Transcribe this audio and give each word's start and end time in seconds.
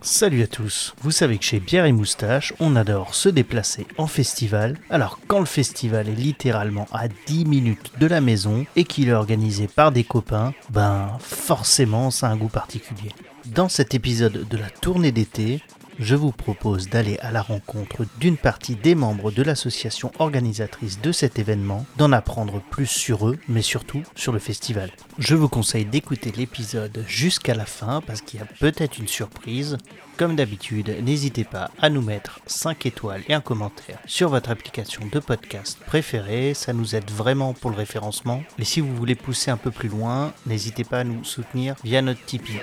Salut 0.00 0.42
à 0.42 0.46
tous, 0.48 0.94
vous 1.00 1.12
savez 1.12 1.38
que 1.38 1.44
chez 1.44 1.60
Bière 1.60 1.84
et 1.84 1.92
Moustache, 1.92 2.52
on 2.58 2.74
adore 2.74 3.14
se 3.14 3.28
déplacer 3.28 3.86
en 3.96 4.08
festival. 4.08 4.76
Alors 4.90 5.20
quand 5.28 5.38
le 5.38 5.46
festival 5.46 6.08
est 6.08 6.16
littéralement 6.16 6.88
à 6.92 7.06
10 7.26 7.44
minutes 7.44 7.92
de 8.00 8.08
la 8.08 8.20
maison 8.20 8.66
et 8.74 8.82
qu'il 8.82 9.08
est 9.08 9.14
organisé 9.14 9.68
par 9.68 9.92
des 9.92 10.02
copains, 10.02 10.52
ben 10.70 11.16
forcément 11.20 12.10
ça 12.10 12.26
a 12.26 12.30
un 12.30 12.36
goût 12.36 12.48
particulier. 12.48 13.12
Dans 13.46 13.68
cet 13.68 13.94
épisode 13.94 14.48
de 14.48 14.56
la 14.56 14.70
tournée 14.70 15.12
d'été, 15.12 15.62
je 15.98 16.14
vous 16.14 16.32
propose 16.32 16.88
d'aller 16.88 17.18
à 17.20 17.30
la 17.30 17.42
rencontre 17.42 18.04
d'une 18.18 18.36
partie 18.36 18.74
des 18.74 18.94
membres 18.94 19.30
de 19.30 19.42
l'association 19.42 20.10
organisatrice 20.18 21.00
de 21.00 21.12
cet 21.12 21.38
événement, 21.38 21.86
d'en 21.96 22.12
apprendre 22.12 22.60
plus 22.70 22.86
sur 22.86 23.28
eux, 23.28 23.38
mais 23.48 23.62
surtout 23.62 24.02
sur 24.14 24.32
le 24.32 24.38
festival. 24.38 24.90
Je 25.18 25.34
vous 25.34 25.48
conseille 25.48 25.84
d'écouter 25.84 26.32
l'épisode 26.36 27.04
jusqu'à 27.06 27.54
la 27.54 27.66
fin 27.66 28.00
parce 28.00 28.20
qu'il 28.22 28.40
y 28.40 28.42
a 28.42 28.46
peut-être 28.60 28.98
une 28.98 29.08
surprise. 29.08 29.78
Comme 30.22 30.36
d'habitude, 30.36 30.94
n'hésitez 31.02 31.42
pas 31.42 31.72
à 31.80 31.90
nous 31.90 32.00
mettre 32.00 32.38
5 32.46 32.86
étoiles 32.86 33.22
et 33.28 33.34
un 33.34 33.40
commentaire 33.40 33.98
sur 34.06 34.28
votre 34.28 34.50
application 34.50 35.02
de 35.12 35.18
podcast 35.18 35.80
préférée, 35.84 36.54
ça 36.54 36.72
nous 36.72 36.94
aide 36.94 37.10
vraiment 37.10 37.54
pour 37.54 37.70
le 37.70 37.76
référencement. 37.76 38.40
Et 38.56 38.64
si 38.64 38.78
vous 38.78 38.94
voulez 38.94 39.16
pousser 39.16 39.50
un 39.50 39.56
peu 39.56 39.72
plus 39.72 39.88
loin, 39.88 40.32
n'hésitez 40.46 40.84
pas 40.84 41.00
à 41.00 41.04
nous 41.04 41.24
soutenir 41.24 41.74
via 41.82 42.02
notre 42.02 42.24
Tipeee. 42.24 42.60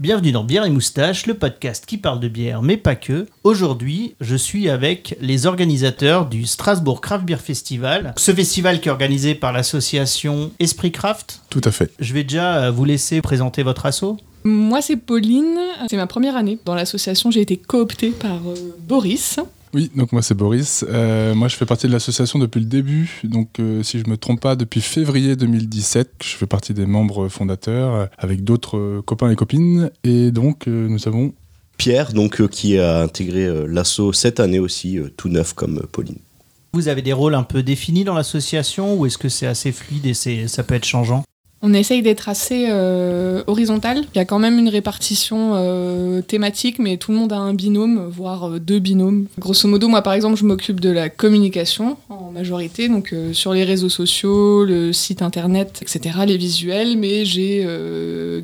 Bienvenue 0.00 0.32
dans 0.32 0.42
Bière 0.42 0.64
et 0.64 0.70
Moustache, 0.70 1.26
le 1.26 1.34
podcast 1.34 1.86
qui 1.86 1.98
parle 1.98 2.18
de 2.18 2.26
bière, 2.26 2.62
mais 2.62 2.78
pas 2.78 2.96
que. 2.96 3.28
Aujourd'hui, 3.44 4.16
je 4.20 4.34
suis 4.34 4.68
avec 4.68 5.16
les 5.20 5.46
organisateurs 5.46 6.26
du 6.26 6.46
Strasbourg 6.46 7.00
Craft 7.00 7.24
Beer 7.24 7.36
Festival. 7.36 8.12
Ce 8.16 8.34
festival 8.34 8.80
qui 8.80 8.88
est 8.88 8.92
organisé 8.92 9.36
par 9.36 9.52
l'association 9.52 10.50
Esprit 10.58 10.90
Craft. 10.90 11.42
Tout 11.48 11.62
à 11.62 11.70
fait. 11.70 11.92
Je 12.00 12.12
vais 12.12 12.24
déjà 12.24 12.72
vous 12.72 12.84
laisser 12.84 13.22
présenter 13.22 13.62
votre 13.62 13.86
assaut. 13.86 14.18
Moi, 14.44 14.82
c'est 14.82 14.96
Pauline. 14.96 15.58
C'est 15.88 15.96
ma 15.96 16.06
première 16.06 16.36
année 16.36 16.58
dans 16.64 16.74
l'association. 16.74 17.30
J'ai 17.30 17.40
été 17.40 17.56
cooptée 17.56 18.10
par 18.10 18.36
euh, 18.46 18.76
Boris. 18.86 19.40
Oui, 19.72 19.90
donc 19.96 20.12
moi 20.12 20.22
c'est 20.22 20.34
Boris. 20.34 20.84
Euh, 20.88 21.34
moi 21.34 21.48
je 21.48 21.56
fais 21.56 21.66
partie 21.66 21.88
de 21.88 21.92
l'association 21.92 22.38
depuis 22.38 22.60
le 22.60 22.66
début. 22.66 23.20
Donc 23.24 23.58
euh, 23.58 23.82
si 23.82 23.98
je 23.98 24.08
me 24.08 24.16
trompe 24.16 24.40
pas, 24.40 24.54
depuis 24.54 24.80
février 24.80 25.34
2017, 25.34 26.12
je 26.22 26.36
fais 26.36 26.46
partie 26.46 26.74
des 26.74 26.86
membres 26.86 27.28
fondateurs 27.28 28.08
avec 28.16 28.44
d'autres 28.44 29.00
copains 29.04 29.30
et 29.30 29.34
copines. 29.34 29.90
Et 30.04 30.30
donc 30.30 30.68
nous 30.68 31.08
avons 31.08 31.32
Pierre, 31.76 32.12
donc 32.12 32.46
qui 32.50 32.78
a 32.78 33.00
intégré 33.00 33.66
l'asso 33.66 34.12
cette 34.12 34.38
année 34.38 34.60
aussi, 34.60 35.00
tout 35.16 35.28
neuf 35.28 35.54
comme 35.54 35.80
Pauline. 35.90 36.18
Vous 36.72 36.86
avez 36.86 37.02
des 37.02 37.12
rôles 37.12 37.34
un 37.34 37.42
peu 37.42 37.64
définis 37.64 38.04
dans 38.04 38.14
l'association 38.14 38.94
ou 38.94 39.06
est-ce 39.06 39.18
que 39.18 39.28
c'est 39.28 39.46
assez 39.46 39.72
fluide 39.72 40.06
et 40.06 40.14
ça 40.14 40.62
peut 40.62 40.74
être 40.76 40.84
changeant? 40.84 41.24
On 41.64 41.72
essaye 41.72 42.02
d'être 42.02 42.28
assez 42.28 42.66
euh, 42.68 43.42
horizontal. 43.46 44.04
Il 44.14 44.18
y 44.18 44.20
a 44.20 44.26
quand 44.26 44.38
même 44.38 44.58
une 44.58 44.68
répartition 44.68 45.52
euh, 45.54 46.20
thématique, 46.20 46.78
mais 46.78 46.98
tout 46.98 47.10
le 47.10 47.16
monde 47.16 47.32
a 47.32 47.38
un 47.38 47.54
binôme, 47.54 48.06
voire 48.06 48.50
euh, 48.50 48.60
deux 48.60 48.80
binômes. 48.80 49.24
Grosso 49.38 49.66
modo, 49.66 49.88
moi 49.88 50.02
par 50.02 50.12
exemple, 50.12 50.36
je 50.36 50.44
m'occupe 50.44 50.78
de 50.78 50.90
la 50.90 51.08
communication 51.08 51.96
en 52.10 52.30
majorité, 52.32 52.88
donc 52.88 53.14
sur 53.32 53.54
les 53.54 53.64
réseaux 53.64 53.88
sociaux, 53.88 54.64
le 54.66 54.92
site 54.92 55.22
internet, 55.22 55.80
etc., 55.80 56.18
les 56.26 56.36
visuels. 56.36 56.98
Mais 56.98 57.24
j'ai 57.24 57.66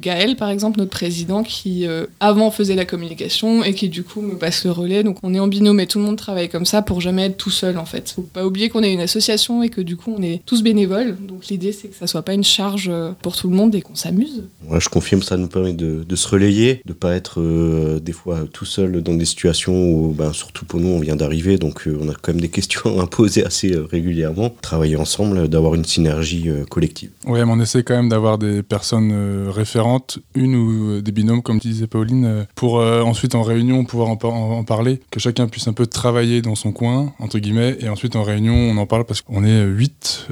Gaël, 0.00 0.36
par 0.36 0.48
exemple, 0.48 0.78
notre 0.78 0.90
président, 0.90 1.42
qui 1.42 1.86
avant 2.20 2.50
faisait 2.50 2.74
la 2.74 2.86
communication 2.86 3.62
et 3.62 3.74
qui 3.74 3.88
du 3.88 4.02
coup 4.02 4.22
me 4.22 4.36
passe 4.36 4.64
le 4.64 4.70
relais. 4.70 5.02
Donc 5.02 5.18
on 5.22 5.34
est 5.34 5.40
en 5.40 5.48
binôme 5.48 5.80
et 5.80 5.86
tout 5.86 5.98
le 5.98 6.04
monde 6.04 6.16
travaille 6.16 6.48
comme 6.48 6.64
ça 6.64 6.80
pour 6.80 7.00
jamais 7.00 7.26
être 7.26 7.36
tout 7.36 7.50
seul 7.50 7.76
en 7.76 7.84
fait. 7.84 8.12
Faut 8.16 8.22
pas 8.22 8.46
oublier 8.46 8.70
qu'on 8.70 8.82
est 8.82 8.92
une 8.92 9.00
association 9.00 9.62
et 9.62 9.68
que 9.68 9.82
du 9.82 9.96
coup 9.96 10.14
on 10.16 10.22
est 10.22 10.40
tous 10.46 10.62
bénévoles. 10.62 11.16
Donc 11.20 11.48
l'idée 11.48 11.72
c'est 11.72 11.88
que 11.88 11.96
ça 11.96 12.06
soit 12.06 12.22
pas 12.22 12.34
une 12.34 12.44
charge 12.44 12.90
pour 13.22 13.36
tout 13.36 13.48
le 13.48 13.56
monde 13.56 13.74
et 13.74 13.82
qu'on 13.82 13.94
s'amuse. 13.94 14.44
Ouais, 14.68 14.80
je 14.80 14.88
confirme, 14.88 15.22
ça 15.22 15.36
nous 15.36 15.48
permet 15.48 15.72
de, 15.72 16.16
se 16.16 16.28
relayer, 16.28 16.82
de 16.84 16.92
pas 16.92 17.14
être 17.14 17.40
euh, 17.40 17.98
des 17.98 18.12
fois 18.12 18.40
tout 18.52 18.64
seul 18.64 19.02
dans 19.02 19.14
des 19.14 19.24
situations 19.24 19.90
où, 19.90 20.14
ben, 20.16 20.32
surtout 20.32 20.64
pour 20.64 20.80
nous, 20.80 20.88
on 20.88 21.00
vient 21.00 21.16
d'arriver, 21.16 21.58
donc 21.58 21.86
euh, 21.86 21.98
on 22.00 22.08
a 22.08 22.14
quand 22.14 22.32
même 22.32 22.40
des 22.40 22.48
questions 22.60 23.00
à 23.00 23.06
poser 23.06 23.44
assez 23.44 23.72
euh, 23.72 23.86
régulièrement. 23.90 24.54
Travailler 24.60 24.96
ensemble, 24.96 25.48
d'avoir 25.48 25.74
une 25.74 25.84
synergie 25.84 26.48
collective. 26.68 27.10
Oui, 27.26 27.40
mais 27.44 27.50
on 27.50 27.60
essaie 27.60 27.82
quand 27.82 27.96
même 27.96 28.08
d'avoir 28.08 28.38
des 28.38 28.62
personnes 28.62 29.48
référentes, 29.48 30.18
une 30.34 30.54
ou 30.54 31.00
des 31.00 31.12
binômes, 31.12 31.42
comme 31.42 31.58
disait 31.58 31.86
Pauline, 31.86 32.46
pour 32.54 32.74
ensuite 32.74 33.34
en 33.34 33.42
réunion 33.42 33.84
pouvoir 33.84 34.10
en, 34.10 34.18
en, 34.22 34.64
parler, 34.64 35.00
que 35.10 35.20
chacun 35.20 35.48
puisse 35.48 35.68
un 35.68 35.72
peu 35.72 35.86
travailler 35.86 36.42
dans 36.42 36.54
son 36.54 36.72
coin, 36.72 37.12
entre 37.18 37.38
guillemets, 37.38 37.76
et 37.80 37.88
ensuite 37.88 38.16
en 38.16 38.22
réunion, 38.22 38.54
on 38.54 38.76
en 38.76 38.86
parle 38.86 39.04
parce 39.04 39.22
qu'on 39.22 39.44
est 39.44 39.64
8, 39.64 40.28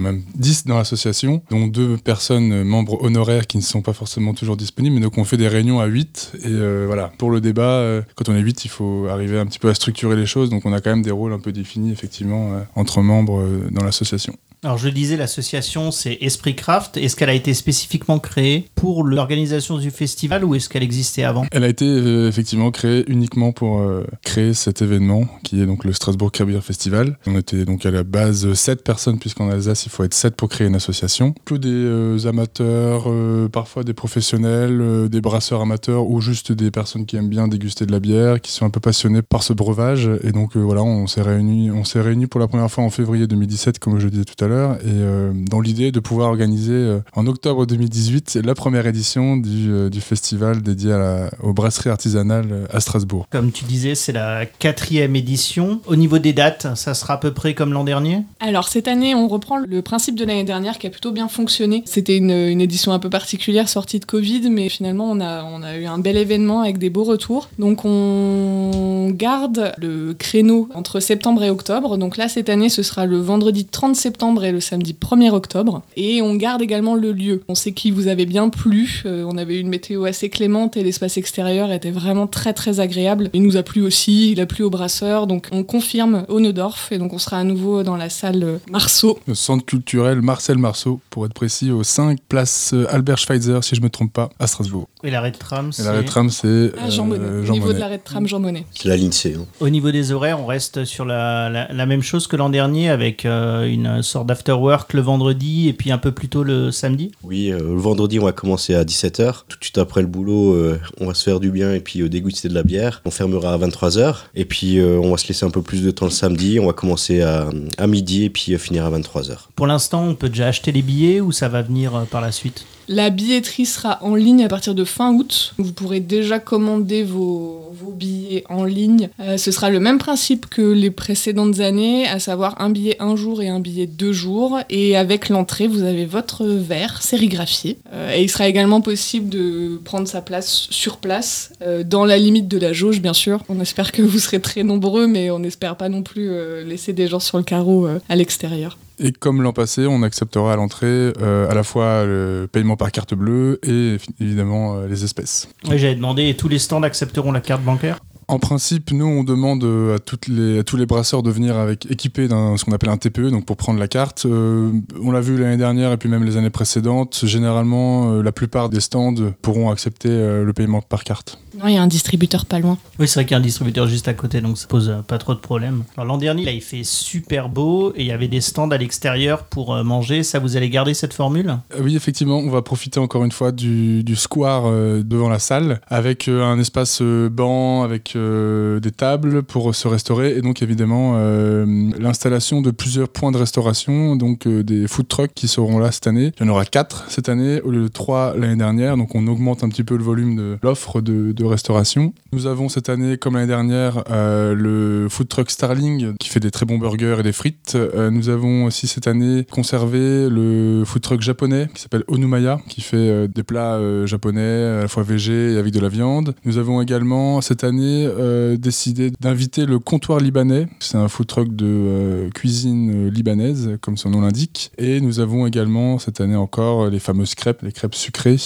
même 0.00 0.22
10 0.36 0.66
dans 0.66 0.78
l'association, 0.78 1.42
dont 1.50 1.66
deux 1.66 1.96
personnes 1.96 2.19
personnes, 2.20 2.64
membres 2.64 3.02
honoraires 3.02 3.46
qui 3.46 3.56
ne 3.56 3.62
sont 3.62 3.80
pas 3.80 3.94
forcément 3.94 4.34
toujours 4.34 4.58
disponibles, 4.58 4.96
mais 4.96 5.00
donc 5.00 5.16
on 5.16 5.24
fait 5.24 5.38
des 5.38 5.48
réunions 5.48 5.80
à 5.80 5.86
8. 5.86 6.32
Et 6.34 6.48
euh, 6.48 6.84
voilà, 6.86 7.10
pour 7.16 7.30
le 7.30 7.40
débat, 7.40 7.62
euh, 7.62 8.02
quand 8.14 8.28
on 8.28 8.34
est 8.34 8.40
8, 8.40 8.66
il 8.66 8.68
faut 8.68 9.06
arriver 9.08 9.38
un 9.38 9.46
petit 9.46 9.58
peu 9.58 9.70
à 9.70 9.74
structurer 9.74 10.16
les 10.16 10.26
choses. 10.26 10.50
Donc 10.50 10.66
on 10.66 10.72
a 10.74 10.82
quand 10.82 10.90
même 10.90 11.02
des 11.02 11.10
rôles 11.10 11.32
un 11.32 11.38
peu 11.38 11.50
définis, 11.50 11.92
effectivement, 11.92 12.52
euh, 12.52 12.60
entre 12.74 13.00
membres 13.00 13.42
dans 13.70 13.82
l'association. 13.82 14.36
Alors 14.62 14.78
je 14.78 14.88
disais, 14.88 15.16
l'association 15.16 15.90
c'est 15.90 16.18
Esprit 16.20 16.54
Craft. 16.54 16.96
Est-ce 16.96 17.16
qu'elle 17.16 17.30
a 17.30 17.34
été 17.34 17.54
spécifiquement 17.54 18.18
créée 18.18 18.68
pour 18.74 19.04
l'organisation 19.04 19.78
du 19.78 19.90
festival 19.90 20.44
ou 20.44 20.54
est-ce 20.54 20.68
qu'elle 20.68 20.82
existait 20.82 21.24
avant? 21.24 21.46
Elle 21.52 21.64
a 21.64 21.68
été 21.68 21.86
effectivement 22.26 22.70
créée 22.70 23.04
uniquement 23.08 23.52
pour 23.52 23.82
créer 24.22 24.54
cet 24.54 24.82
événement 24.82 25.26
qui 25.44 25.62
est 25.62 25.66
donc 25.66 25.84
le 25.84 25.92
Strasbourg 25.92 26.30
Craft 26.32 26.60
Festival. 26.60 27.18
On 27.26 27.36
était 27.38 27.64
donc 27.64 27.86
à 27.86 27.90
la 27.90 28.02
base 28.02 28.52
7 28.52 28.82
personnes 28.84 29.18
puisqu'en 29.18 29.50
Alsace 29.50 29.86
il 29.86 29.90
faut 29.90 30.04
être 30.04 30.14
7 30.14 30.36
pour 30.36 30.48
créer 30.48 30.66
une 30.66 30.74
association. 30.74 31.34
Plus 31.44 31.58
des 31.58 32.26
amateurs, 32.26 33.04
euh, 33.06 33.48
parfois 33.48 33.84
des 33.84 33.94
professionnels, 33.94 34.80
euh, 34.80 35.08
des 35.08 35.20
brasseurs 35.20 35.60
amateurs 35.60 36.08
ou 36.08 36.20
juste 36.20 36.52
des 36.52 36.70
personnes 36.70 37.06
qui 37.06 37.16
aiment 37.16 37.28
bien 37.28 37.48
déguster 37.48 37.86
de 37.86 37.92
la 37.92 38.00
bière, 38.00 38.40
qui 38.40 38.52
sont 38.52 38.64
un 38.64 38.70
peu 38.70 38.80
passionnés 38.80 39.22
par 39.22 39.42
ce 39.42 39.52
breuvage. 39.52 40.10
Et 40.22 40.32
donc 40.32 40.56
euh, 40.56 40.60
voilà, 40.60 40.82
on 40.82 41.06
s'est 41.06 41.22
réunis, 41.22 41.70
on 41.70 41.84
s'est 41.84 42.00
réunis 42.00 42.26
pour 42.26 42.40
la 42.40 42.48
première 42.48 42.70
fois 42.70 42.84
en 42.84 42.90
février 42.90 43.26
2017, 43.26 43.78
comme 43.78 43.98
je 43.98 44.08
disais 44.08 44.24
tout 44.24 44.44
à 44.44 44.48
l'heure, 44.48 44.49
et 44.50 45.48
dans 45.48 45.60
l'idée 45.60 45.92
de 45.92 46.00
pouvoir 46.00 46.28
organiser 46.28 46.98
en 47.14 47.26
octobre 47.26 47.66
2018 47.66 48.40
la 48.44 48.54
première 48.54 48.86
édition 48.86 49.36
du, 49.36 49.90
du 49.90 50.00
festival 50.00 50.62
dédié 50.62 50.92
à 50.92 50.98
la, 50.98 51.30
aux 51.42 51.52
brasseries 51.52 51.90
artisanales 51.90 52.66
à 52.72 52.80
Strasbourg. 52.80 53.26
Comme 53.30 53.52
tu 53.52 53.64
disais, 53.64 53.94
c'est 53.94 54.12
la 54.12 54.46
quatrième 54.46 55.16
édition. 55.16 55.80
Au 55.86 55.96
niveau 55.96 56.18
des 56.18 56.32
dates, 56.32 56.66
ça 56.74 56.94
sera 56.94 57.14
à 57.14 57.16
peu 57.18 57.32
près 57.32 57.54
comme 57.54 57.72
l'an 57.72 57.84
dernier? 57.84 58.22
Alors 58.40 58.68
cette 58.68 58.88
année, 58.88 59.14
on 59.14 59.28
reprend 59.28 59.58
le 59.58 59.82
principe 59.82 60.14
de 60.14 60.24
l'année 60.24 60.44
dernière 60.44 60.78
qui 60.78 60.86
a 60.86 60.90
plutôt 60.90 61.12
bien 61.12 61.28
fonctionné. 61.28 61.82
C'était 61.86 62.16
une, 62.16 62.30
édition 62.60 62.92
un 62.92 62.98
peu 62.98 63.10
particulière 63.10 63.68
sortie 63.68 64.00
de 64.00 64.04
Covid, 64.04 64.50
mais 64.50 64.68
finalement 64.68 65.10
on 65.10 65.20
a, 65.20 65.44
on 65.44 65.62
a 65.62 65.76
eu 65.76 65.86
un 65.86 65.98
bel 65.98 66.16
événement 66.16 66.60
avec 66.60 66.78
des 66.78 66.90
beaux 66.90 67.04
retours. 67.04 67.48
Donc 67.58 67.84
on 67.84 69.10
garde 69.10 69.72
le 69.78 70.14
créneau 70.14 70.68
entre 70.74 71.00
septembre 71.00 71.42
et 71.42 71.50
octobre. 71.50 71.96
Donc 71.96 72.16
là 72.16 72.28
cette 72.28 72.48
année 72.48 72.68
ce 72.68 72.82
sera 72.82 73.06
le 73.06 73.18
vendredi 73.18 73.64
30 73.64 73.96
septembre 73.96 74.39
et 74.44 74.52
le 74.52 74.60
samedi 74.60 74.96
1er 74.98 75.30
octobre. 75.30 75.82
Et 75.96 76.22
on 76.22 76.34
garde 76.34 76.62
également 76.62 76.94
le 76.94 77.12
lieu. 77.12 77.42
On 77.48 77.54
sait 77.54 77.72
qu'il 77.72 77.92
vous 77.92 78.08
avait 78.08 78.26
bien 78.26 78.48
plu. 78.48 79.02
Euh, 79.06 79.24
on 79.26 79.36
avait 79.36 79.56
eu 79.56 79.60
une 79.60 79.68
météo 79.68 80.04
assez 80.04 80.28
clémente 80.28 80.76
et 80.76 80.82
l'espace 80.82 81.16
extérieur 81.16 81.72
était 81.72 81.90
vraiment 81.90 82.26
très 82.26 82.52
très 82.52 82.80
agréable. 82.80 83.30
Il 83.32 83.42
nous 83.42 83.56
a 83.56 83.62
plu 83.62 83.82
aussi, 83.82 84.32
il 84.32 84.40
a 84.40 84.46
plu 84.46 84.64
aux 84.64 84.70
brasseurs. 84.70 85.26
Donc 85.26 85.48
on 85.52 85.64
confirme 85.64 86.24
au 86.28 86.40
Neudorf 86.40 86.92
et 86.92 86.98
donc 86.98 87.12
on 87.12 87.18
sera 87.18 87.38
à 87.38 87.44
nouveau 87.44 87.82
dans 87.82 87.96
la 87.96 88.08
salle 88.08 88.60
Marceau. 88.70 89.18
Le 89.26 89.34
centre 89.34 89.64
culturel 89.64 90.20
Marcel 90.20 90.58
Marceau 90.58 91.00
pour 91.10 91.26
être 91.26 91.34
précis 91.34 91.70
au 91.70 91.82
5 91.82 92.18
place 92.28 92.74
Albert 92.88 93.18
Schweitzer, 93.18 93.62
si 93.62 93.74
je 93.74 93.80
ne 93.80 93.84
me 93.84 93.90
trompe 93.90 94.12
pas, 94.12 94.30
à 94.38 94.46
Strasbourg. 94.46 94.88
Et 95.02 95.10
l'arrêt 95.10 95.30
de 95.30 95.36
tram, 95.36 95.72
c'est. 95.72 95.84
L'arrêt 95.84 96.02
de 96.02 96.06
tram, 96.06 96.30
c'est. 96.30 96.72
Ah, 96.78 96.90
Jean 96.90 97.06
Monnet. 97.06 97.24
Euh, 97.24 97.46
Au 97.46 97.52
niveau 97.52 97.72
de 97.72 97.78
l'arrêt 97.78 97.98
de 97.98 98.02
tram, 98.02 98.26
Jean 98.26 98.40
Monnet. 98.40 98.64
C'est 98.72 98.88
la 98.88 98.96
ligne 98.96 99.12
C. 99.12 99.36
Hein. 99.38 99.44
Au 99.60 99.68
niveau 99.68 99.90
des 99.90 100.12
horaires, 100.12 100.40
on 100.40 100.46
reste 100.46 100.84
sur 100.84 101.04
la, 101.04 101.48
la, 101.48 101.86
même 101.86 102.02
chose 102.02 102.26
que 102.26 102.36
l'an 102.36 102.50
dernier, 102.50 102.90
avec 102.90 103.24
euh, 103.24 103.64
une 103.64 104.02
sorte 104.02 104.26
d'after 104.26 104.52
work 104.52 104.92
le 104.92 105.00
vendredi 105.00 105.68
et 105.68 105.72
puis 105.72 105.90
un 105.90 105.98
peu 105.98 106.12
plus 106.12 106.28
tôt 106.28 106.42
le 106.44 106.70
samedi 106.70 107.12
Oui, 107.22 107.48
le 107.48 107.78
vendredi, 107.78 108.18
on 108.18 108.24
va 108.24 108.32
commencer 108.32 108.74
à 108.74 108.84
17h. 108.84 109.44
Tout 109.48 109.58
de 109.58 109.64
suite 109.64 109.78
après 109.78 110.02
le 110.02 110.06
boulot, 110.06 110.56
on 111.00 111.06
va 111.06 111.14
se 111.14 111.24
faire 111.24 111.40
du 111.40 111.50
bien 111.50 111.72
et 111.72 111.80
puis 111.80 112.08
déguster 112.08 112.48
de 112.48 112.54
la 112.54 112.62
bière. 112.62 113.02
On 113.04 113.10
fermera 113.10 113.54
à 113.54 113.58
23h. 113.58 114.16
Et 114.34 114.44
puis, 114.44 114.80
on 114.80 115.10
va 115.10 115.16
se 115.16 115.26
laisser 115.28 115.46
un 115.46 115.50
peu 115.50 115.62
plus 115.62 115.82
de 115.82 115.90
temps 115.90 116.06
le 116.06 116.10
samedi. 116.10 116.58
On 116.60 116.66
va 116.66 116.72
commencer 116.72 117.22
à, 117.22 117.48
à 117.78 117.86
midi 117.86 118.24
et 118.24 118.30
puis 118.30 118.56
finir 118.58 118.84
à 118.84 118.90
23h. 118.90 119.32
Pour 119.56 119.66
l'instant, 119.66 120.04
on 120.04 120.14
peut 120.14 120.28
déjà 120.28 120.46
acheter 120.48 120.72
les 120.72 120.82
billets 120.82 121.20
ou 121.20 121.32
ça 121.32 121.48
va 121.48 121.62
venir 121.62 122.06
par 122.10 122.20
la 122.20 122.32
suite? 122.32 122.64
La 122.90 123.10
billetterie 123.10 123.66
sera 123.66 124.00
en 124.02 124.16
ligne 124.16 124.42
à 124.42 124.48
partir 124.48 124.74
de 124.74 124.82
fin 124.82 125.14
août. 125.14 125.54
Vous 125.58 125.72
pourrez 125.72 126.00
déjà 126.00 126.40
commander 126.40 127.04
vos, 127.04 127.72
billets 127.94 128.42
en 128.48 128.64
ligne. 128.64 129.10
Euh, 129.20 129.36
ce 129.36 129.52
sera 129.52 129.70
le 129.70 129.78
même 129.78 129.98
principe 129.98 130.46
que 130.46 130.60
les 130.60 130.90
précédentes 130.90 131.60
années, 131.60 132.08
à 132.08 132.18
savoir 132.18 132.60
un 132.60 132.68
billet 132.68 132.96
un 132.98 133.14
jour 133.14 133.42
et 133.42 133.48
un 133.48 133.60
billet 133.60 133.86
deux 133.86 134.12
jours. 134.12 134.58
Et 134.70 134.96
avec 134.96 135.28
l'entrée, 135.28 135.68
vous 135.68 135.84
avez 135.84 136.04
votre 136.04 136.46
verre 136.46 137.00
sérigraphié. 137.00 137.78
Euh, 137.92 138.12
et 138.12 138.22
il 138.22 138.28
sera 138.28 138.48
également 138.48 138.80
possible 138.80 139.28
de 139.28 139.80
prendre 139.84 140.08
sa 140.08 140.20
place 140.20 140.66
sur 140.70 140.96
place, 140.96 141.52
euh, 141.62 141.84
dans 141.84 142.04
la 142.04 142.18
limite 142.18 142.48
de 142.48 142.58
la 142.58 142.72
jauge, 142.72 143.00
bien 143.00 143.14
sûr. 143.14 143.44
On 143.48 143.60
espère 143.60 143.92
que 143.92 144.02
vous 144.02 144.18
serez 144.18 144.40
très 144.40 144.64
nombreux, 144.64 145.06
mais 145.06 145.30
on 145.30 145.38
n'espère 145.38 145.76
pas 145.76 145.88
non 145.88 146.02
plus 146.02 146.30
laisser 146.64 146.92
des 146.92 147.06
gens 147.06 147.20
sur 147.20 147.38
le 147.38 147.44
carreau 147.44 147.86
à 148.08 148.16
l'extérieur. 148.16 148.76
Et 149.00 149.12
comme 149.12 149.42
l'an 149.42 149.52
passé, 149.52 149.86
on 149.86 150.02
acceptera 150.02 150.52
à 150.52 150.56
l'entrée 150.56 151.12
à 151.20 151.54
la 151.54 151.62
fois 151.62 152.04
le 152.04 152.48
paiement 152.50 152.76
par 152.76 152.92
carte 152.92 153.14
bleue 153.14 153.58
et 153.62 153.96
évidemment 154.20 154.82
les 154.82 155.04
espèces. 155.04 155.48
Oui, 155.68 155.78
j'avais 155.78 155.94
demandé, 155.94 156.34
tous 156.36 156.48
les 156.48 156.58
stands 156.58 156.82
accepteront 156.82 157.32
la 157.32 157.40
carte 157.40 157.62
bancaire? 157.62 157.98
En 158.30 158.38
principe, 158.38 158.92
nous, 158.92 159.06
on 159.06 159.24
demande 159.24 159.64
euh, 159.64 159.96
à, 159.96 159.98
toutes 159.98 160.28
les, 160.28 160.62
tous 160.62 160.76
les 160.76 160.86
brasseurs 160.86 161.24
de 161.24 161.32
venir 161.32 161.58
avec, 161.58 161.90
équipés 161.90 162.28
d'un 162.28 162.56
ce 162.56 162.64
qu'on 162.64 162.70
appelle 162.70 162.90
un 162.90 162.96
TPE, 162.96 163.28
donc 163.30 163.44
pour 163.44 163.56
prendre 163.56 163.80
la 163.80 163.88
carte. 163.88 164.24
Euh, 164.24 164.70
on 165.02 165.10
l'a 165.10 165.20
vu 165.20 165.36
l'année 165.36 165.56
dernière 165.56 165.90
et 165.90 165.96
puis 165.96 166.08
même 166.08 166.22
les 166.22 166.36
années 166.36 166.48
précédentes. 166.48 167.22
Généralement, 167.24 168.12
euh, 168.12 168.22
la 168.22 168.30
plupart 168.30 168.68
des 168.68 168.78
stands 168.78 169.16
pourront 169.42 169.68
accepter 169.72 170.08
le 170.08 170.52
paiement 170.52 170.80
par 170.80 171.02
carte. 171.02 171.40
Non, 171.58 171.68
il 171.68 171.74
y 171.74 171.76
a 171.76 171.82
un 171.82 171.86
distributeur 171.86 172.46
pas 172.46 172.58
loin. 172.58 172.78
Oui, 172.98 173.08
c'est 173.08 173.14
vrai 173.14 173.24
qu'il 173.24 173.32
y 173.32 173.34
a 173.34 173.38
un 173.38 173.42
distributeur 173.42 173.86
juste 173.86 174.08
à 174.08 174.14
côté, 174.14 174.40
donc 174.40 174.58
ça 174.58 174.66
pose 174.66 174.94
pas 175.06 175.18
trop 175.18 175.34
de 175.34 175.40
problèmes. 175.40 175.84
l'an 175.96 176.18
dernier, 176.18 176.44
là, 176.44 176.52
il 176.52 176.62
fait 176.62 176.84
super 176.84 177.48
beau 177.48 177.92
et 177.96 178.02
il 178.02 178.06
y 178.06 178.12
avait 178.12 178.28
des 178.28 178.40
stands 178.40 178.70
à 178.70 178.78
l'extérieur 178.78 179.44
pour 179.44 179.74
manger. 179.84 180.22
Ça, 180.22 180.38
vous 180.38 180.56
allez 180.56 180.70
garder 180.70 180.94
cette 180.94 181.14
formule? 181.14 181.56
Oui, 181.80 181.96
effectivement, 181.96 182.38
on 182.38 182.50
va 182.50 182.62
profiter 182.62 183.00
encore 183.00 183.24
une 183.24 183.32
fois 183.32 183.52
du, 183.52 184.02
du 184.04 184.16
square 184.16 184.70
devant 185.02 185.28
la 185.28 185.38
salle 185.38 185.80
avec 185.88 186.28
un 186.28 186.58
espace 186.58 187.02
banc, 187.02 187.82
avec 187.82 188.14
euh, 188.16 188.80
des 188.80 188.90
tables 188.90 189.42
pour 189.42 189.74
se 189.74 189.88
restaurer 189.88 190.36
et 190.36 190.42
donc 190.42 190.62
évidemment 190.62 191.14
euh, 191.16 191.90
l'installation 191.98 192.60
de 192.60 192.70
plusieurs 192.70 193.08
points 193.08 193.32
de 193.32 193.36
restauration, 193.36 194.16
donc 194.16 194.46
euh, 194.46 194.62
des 194.62 194.86
food 194.88 195.08
trucks 195.08 195.32
qui 195.34 195.48
seront 195.48 195.78
là 195.78 195.92
cette 195.92 196.06
année. 196.06 196.32
Il 196.38 196.46
y 196.46 196.48
en 196.48 196.52
aura 196.52 196.64
quatre 196.64 197.04
cette 197.08 197.28
année 197.28 197.60
au 197.62 197.70
lieu 197.70 197.82
de 197.82 197.88
trois 197.88 198.34
l'année 198.36 198.56
dernière, 198.56 198.96
donc 198.96 199.14
on 199.14 199.26
augmente 199.26 199.64
un 199.64 199.68
petit 199.68 199.84
peu 199.84 199.96
le 199.96 200.04
volume 200.04 200.36
de 200.36 200.58
l'offre 200.62 201.00
de, 201.00 201.39
restauration. 201.46 202.12
Nous 202.32 202.46
avons 202.46 202.68
cette 202.68 202.88
année, 202.88 203.16
comme 203.16 203.34
l'année 203.34 203.46
dernière, 203.46 204.04
le 204.08 205.06
food 205.08 205.28
truck 205.28 205.50
Starling 205.50 206.16
qui 206.18 206.28
fait 206.28 206.40
des 206.40 206.50
très 206.50 206.66
bons 206.66 206.78
burgers 206.78 207.16
et 207.20 207.22
des 207.22 207.32
frites. 207.32 207.76
nous 208.10 208.28
avons 208.28 208.64
aussi 208.64 208.86
cette 208.86 209.06
année 209.06 209.46
conservé 209.50 210.28
le 210.28 210.84
food 210.84 211.02
truck 211.02 211.20
japonais 211.20 211.68
qui 211.74 211.82
s'appelle 211.82 212.04
Onumaya 212.08 212.60
qui 212.68 212.80
fait 212.80 213.28
des 213.28 213.42
plats 213.42 213.78
japonais 214.06 214.78
à 214.78 214.80
la 214.82 214.88
fois 214.88 215.02
végé 215.02 215.54
et 215.54 215.58
avec 215.58 215.72
de 215.72 215.80
la 215.80 215.88
viande. 215.88 216.34
Nous 216.44 216.58
avons 216.58 216.80
également 216.80 217.40
cette 217.40 217.64
année 217.64 218.06
euh, 218.06 218.56
décidé 218.56 219.10
d'inviter 219.20 219.66
le 219.66 219.78
comptoir 219.78 220.20
libanais. 220.20 220.68
C'est 220.80 220.96
un 220.96 221.08
food 221.08 221.26
truck 221.26 221.54
de 221.54 221.66
euh, 221.66 222.30
cuisine 222.30 223.06
euh, 223.06 223.10
libanaise, 223.10 223.78
comme 223.80 223.96
son 223.96 224.10
nom 224.10 224.20
l'indique. 224.20 224.72
Et 224.78 225.00
nous 225.00 225.20
avons 225.20 225.46
également 225.46 225.98
cette 225.98 226.20
année 226.20 226.36
encore 226.36 226.88
les 226.88 226.98
fameuses 226.98 227.34
crêpes, 227.34 227.62
les 227.62 227.72
crêpes 227.72 227.94
sucrées, 227.94 228.36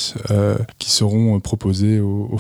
qui 0.79 0.91
seront 0.91 1.39
proposées 1.41 2.01
aux, 2.01 2.39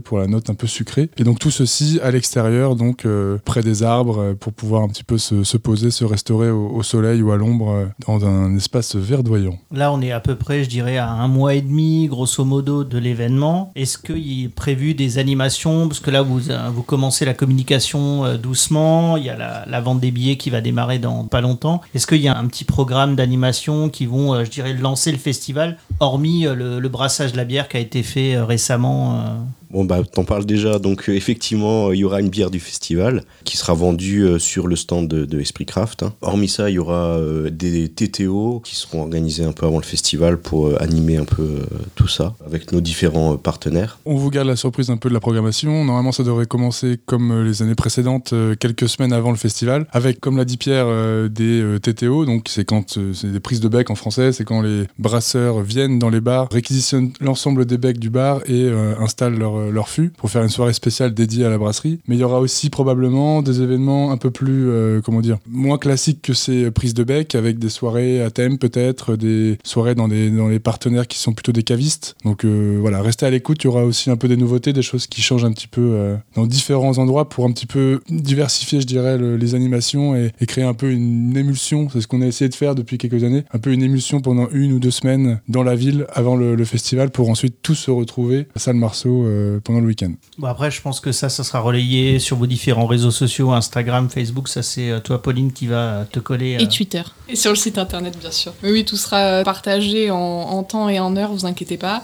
pour 0.00 0.18
la 0.18 0.26
note 0.26 0.50
un 0.50 0.54
peu 0.54 0.66
sucrée. 0.66 1.10
Et 1.18 1.24
donc 1.24 1.38
tout 1.38 1.50
ceci 1.50 2.00
à 2.02 2.10
l'extérieur, 2.10 2.76
donc 2.76 3.06
près 3.44 3.62
des 3.62 3.82
arbres, 3.82 4.34
pour 4.38 4.52
pouvoir 4.52 4.82
un 4.82 4.88
petit 4.88 5.04
peu 5.04 5.18
se, 5.18 5.56
poser, 5.56 5.90
se 5.90 6.04
restaurer 6.04 6.50
au, 6.50 6.82
soleil 6.82 7.22
ou 7.22 7.30
à 7.30 7.36
l'ombre 7.36 7.88
dans 8.06 8.24
un 8.24 8.56
espace 8.56 8.96
verdoyant. 8.96 9.58
Là, 9.72 9.92
on 9.92 10.00
est 10.00 10.12
à 10.12 10.20
peu 10.20 10.34
près, 10.34 10.64
je 10.64 10.68
dirais, 10.68 10.96
à 10.96 11.08
un 11.08 11.28
mois 11.28 11.54
et 11.54 11.60
demi, 11.60 12.06
grosso 12.06 12.44
modo, 12.44 12.84
de 12.84 12.98
l'événement. 12.98 13.72
Est-ce 13.74 13.98
qu'il 13.98 14.44
est 14.44 14.48
prévu 14.48 14.94
des 14.94 15.18
animations? 15.18 15.88
Parce 15.88 16.00
que 16.00 16.10
là, 16.10 16.22
vous 16.22 16.50
euh, 16.50 16.70
vous 16.72 16.82
commencez 16.82 17.24
la 17.24 17.34
communication 17.34 18.24
euh, 18.24 18.36
doucement, 18.36 19.16
il 19.16 19.24
y 19.24 19.30
a 19.30 19.64
la, 19.66 19.80
vente 19.80 20.00
des 20.00 20.10
billets 20.10 20.36
qui 20.36 20.50
va 20.50 20.60
démarrer 20.60 20.98
dans 20.98 21.24
pas 21.24 21.40
longtemps. 21.40 21.80
Est-ce 21.94 22.06
qu'il 22.06 22.20
y 22.20 22.28
a 22.28 22.36
un 22.36 22.46
petit 22.46 22.64
programme 22.64 23.16
d'animation 23.16 23.88
qui 23.88 24.06
vont, 24.06 24.34
euh, 24.34 24.44
je 24.44 24.50
dirais, 24.50 24.72
lancer 24.74 25.12
le 25.12 25.18
festival, 25.18 25.78
hormis 26.00 26.42
le, 26.42 26.88
brassage 26.88 27.32
de 27.32 27.36
la 27.36 27.44
bière 27.44 27.68
qui 27.68 27.76
a 27.76 27.80
été 27.80 28.02
fait 28.02 28.36
récemment 28.40 29.22
Bon, 29.70 29.84
bah, 29.84 30.02
t'en 30.02 30.24
parles 30.24 30.46
déjà. 30.46 30.78
Donc, 30.78 31.08
euh, 31.08 31.12
effectivement, 31.12 31.88
euh, 31.88 31.94
il 31.94 32.00
y 32.00 32.04
aura 32.04 32.20
une 32.20 32.28
bière 32.28 32.50
du 32.50 32.58
festival 32.58 33.22
qui 33.44 33.56
sera 33.56 33.72
vendue 33.72 34.24
euh, 34.24 34.38
sur 34.40 34.66
le 34.66 34.74
stand 34.74 35.06
de, 35.08 35.40
Esprit 35.40 35.64
Craft. 35.64 36.02
Hein. 36.02 36.12
Hormis 36.22 36.48
ça, 36.48 36.70
il 36.70 36.74
y 36.74 36.78
aura 36.78 37.18
des 37.50 37.88
TTO 37.88 38.60
qui 38.64 38.74
seront 38.74 39.00
organisés 39.02 39.44
un 39.44 39.52
peu 39.52 39.64
avant 39.64 39.78
le 39.78 39.84
festival 39.84 40.38
pour 40.38 40.80
animer 40.80 41.16
un 41.16 41.24
peu 41.24 41.60
tout 41.94 42.08
ça 42.08 42.34
avec 42.44 42.72
nos 42.72 42.80
différents 42.80 43.36
partenaires. 43.36 43.98
On 44.04 44.16
vous 44.16 44.28
garde 44.28 44.48
la 44.48 44.56
surprise 44.56 44.90
un 44.90 44.98
peu 44.98 45.08
de 45.08 45.14
la 45.14 45.20
programmation. 45.20 45.84
Normalement, 45.84 46.12
ça 46.12 46.24
devrait 46.24 46.44
commencer 46.44 46.98
comme 47.06 47.42
les 47.42 47.62
années 47.62 47.74
précédentes, 47.74 48.34
quelques 48.58 48.88
semaines 48.88 49.14
avant 49.14 49.30
le 49.30 49.38
festival, 49.38 49.86
avec, 49.92 50.20
comme 50.20 50.36
l'a 50.36 50.44
dit 50.44 50.58
Pierre, 50.58 50.88
des 51.30 51.78
TTO. 51.80 52.26
Donc, 52.26 52.48
c'est 52.48 52.64
quand 52.64 52.98
c'est 53.14 53.32
des 53.32 53.40
prises 53.40 53.60
de 53.60 53.68
bec 53.68 53.88
en 53.88 53.94
français, 53.94 54.32
c'est 54.32 54.44
quand 54.44 54.60
les 54.60 54.84
brasseurs 54.98 55.60
viennent 55.62 55.98
dans 55.98 56.10
les 56.10 56.20
bars, 56.20 56.48
réquisitionnent 56.50 57.12
l'ensemble 57.20 57.64
des 57.64 57.78
becs 57.78 57.98
du 57.98 58.10
bar 58.10 58.40
et 58.46 58.68
installent 58.98 59.38
leur 59.38 59.59
leur 59.70 59.88
fût 59.88 60.10
pour 60.10 60.30
faire 60.30 60.42
une 60.42 60.48
soirée 60.48 60.72
spéciale 60.72 61.12
dédiée 61.12 61.44
à 61.44 61.50
la 61.50 61.58
brasserie. 61.58 62.00
Mais 62.08 62.16
il 62.16 62.20
y 62.20 62.24
aura 62.24 62.40
aussi 62.40 62.70
probablement 62.70 63.42
des 63.42 63.62
événements 63.62 64.12
un 64.12 64.16
peu 64.16 64.30
plus, 64.30 64.68
euh, 64.68 65.00
comment 65.04 65.20
dire, 65.20 65.38
moins 65.48 65.78
classiques 65.78 66.22
que 66.22 66.32
ces 66.32 66.70
prises 66.70 66.94
de 66.94 67.04
bec, 67.04 67.34
avec 67.34 67.58
des 67.58 67.68
soirées 67.68 68.22
à 68.22 68.30
thème 68.30 68.58
peut-être, 68.58 69.16
des 69.16 69.58
soirées 69.64 69.94
dans, 69.94 70.08
des, 70.08 70.30
les 70.30 70.60
partenaires 70.60 71.06
qui 71.06 71.18
sont 71.18 71.32
plutôt 71.32 71.52
des 71.52 71.62
cavistes. 71.62 72.16
Donc 72.24 72.44
euh, 72.44 72.78
voilà, 72.80 73.02
restez 73.02 73.26
à 73.26 73.30
l'écoute, 73.30 73.62
il 73.62 73.66
y 73.66 73.68
aura 73.68 73.84
aussi 73.84 74.10
un 74.10 74.16
peu 74.16 74.28
des 74.28 74.36
nouveautés, 74.36 74.72
des 74.72 74.82
choses 74.82 75.06
qui 75.06 75.22
changent 75.22 75.44
un 75.44 75.52
petit 75.52 75.68
peu 75.68 76.16
dans 76.34 76.46
différents 76.46 76.98
endroits 76.98 77.28
pour 77.28 77.44
un 77.44 77.52
petit 77.52 77.66
peu 77.66 78.00
diversifier, 78.08 78.80
je 78.80 78.86
dirais, 78.86 79.18
les 79.18 79.54
animations 79.54 80.14
et, 80.16 80.32
créer 80.46 80.64
un 80.64 80.74
peu 80.74 80.90
une 80.90 81.36
émulsion. 81.36 81.88
C'est 81.92 82.00
ce 82.00 82.08
qu'on 82.08 82.22
a 82.22 82.26
essayé 82.26 82.48
de 82.48 82.54
faire 82.54 82.74
depuis 82.74 82.98
quelques 82.98 83.22
années, 83.22 83.44
un 83.52 83.58
peu 83.58 83.72
une 83.72 83.82
émulsion 83.82 84.20
pendant 84.20 84.48
une 84.50 84.72
ou 84.72 84.80
deux 84.80 84.90
semaines 84.90 85.40
dans 85.48 85.62
la 85.62 85.74
ville 85.74 86.06
avant 86.12 86.36
le, 86.36 86.60
festival 86.64 87.10
pour 87.10 87.30
ensuite 87.30 87.56
tous 87.62 87.74
se 87.74 87.90
retrouver 87.90 88.46
à 88.54 88.58
Salle 88.58 88.76
Marceau 88.76 89.24
euh, 89.50 89.60
pendant 89.62 89.80
le 89.80 89.86
week-end. 89.86 90.12
Bon 90.38 90.46
après, 90.46 90.70
je 90.70 90.80
pense 90.80 91.00
que 91.00 91.12
ça, 91.12 91.28
ça 91.28 91.44
sera 91.44 91.60
relayé 91.60 92.18
sur 92.18 92.36
vos 92.36 92.46
différents 92.46 92.86
réseaux 92.86 93.10
sociaux, 93.10 93.52
Instagram, 93.52 94.08
Facebook. 94.08 94.48
Ça, 94.48 94.62
c'est 94.62 94.90
euh, 94.90 95.00
toi, 95.00 95.20
Pauline, 95.22 95.52
qui 95.52 95.66
va 95.66 96.06
te 96.10 96.20
coller. 96.20 96.56
Et 96.60 96.68
Twitter. 96.68 97.02
Et 97.28 97.36
sur 97.36 97.50
le 97.50 97.56
site 97.56 97.78
internet, 97.78 98.18
bien 98.18 98.30
sûr. 98.30 98.52
Oui, 98.62 98.70
oui, 98.70 98.84
tout 98.84 98.96
sera 98.96 99.42
partagé 99.44 100.10
en, 100.10 100.16
en 100.16 100.62
temps 100.62 100.88
et 100.88 100.98
en 100.98 101.16
heure, 101.16 101.32
vous 101.32 101.46
inquiétez 101.46 101.76
pas. 101.76 102.02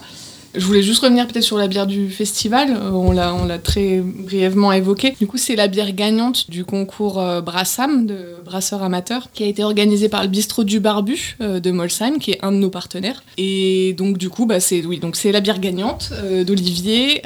Je 0.57 0.65
voulais 0.65 0.81
juste 0.81 1.03
revenir 1.03 1.27
peut-être 1.27 1.43
sur 1.43 1.57
la 1.57 1.67
bière 1.67 1.85
du 1.85 2.09
festival. 2.09 2.71
Euh, 2.71 2.89
on 2.89 3.11
l'a, 3.11 3.59
très 3.59 3.99
brièvement 3.99 4.71
évoqué. 4.71 5.15
Du 5.19 5.27
coup, 5.27 5.37
c'est 5.37 5.55
la 5.55 5.67
bière 5.67 5.93
gagnante 5.93 6.49
du 6.49 6.65
concours 6.65 7.19
euh, 7.19 7.41
Brassam 7.41 8.07
de 8.07 8.35
brasseurs 8.43 8.81
amateurs 8.81 9.29
qui 9.33 9.43
a 9.43 9.45
été 9.45 9.63
organisé 9.63 10.09
par 10.09 10.23
le 10.23 10.29
bistrot 10.29 10.63
du 10.63 10.79
Barbu 10.79 11.35
euh, 11.41 11.59
de 11.59 11.71
Molsheim, 11.71 12.17
qui 12.17 12.31
est 12.31 12.39
un 12.41 12.51
de 12.51 12.57
nos 12.57 12.71
partenaires. 12.71 13.23
Et 13.37 13.93
donc, 13.97 14.17
du 14.17 14.29
coup, 14.29 14.47
bah, 14.47 14.59
c'est 14.59 14.83
oui, 14.83 14.99
donc 14.99 15.15
c'est 15.15 15.31
la 15.31 15.41
bière 15.41 15.59
gagnante 15.59 16.11
d'Olivier. 16.45 17.21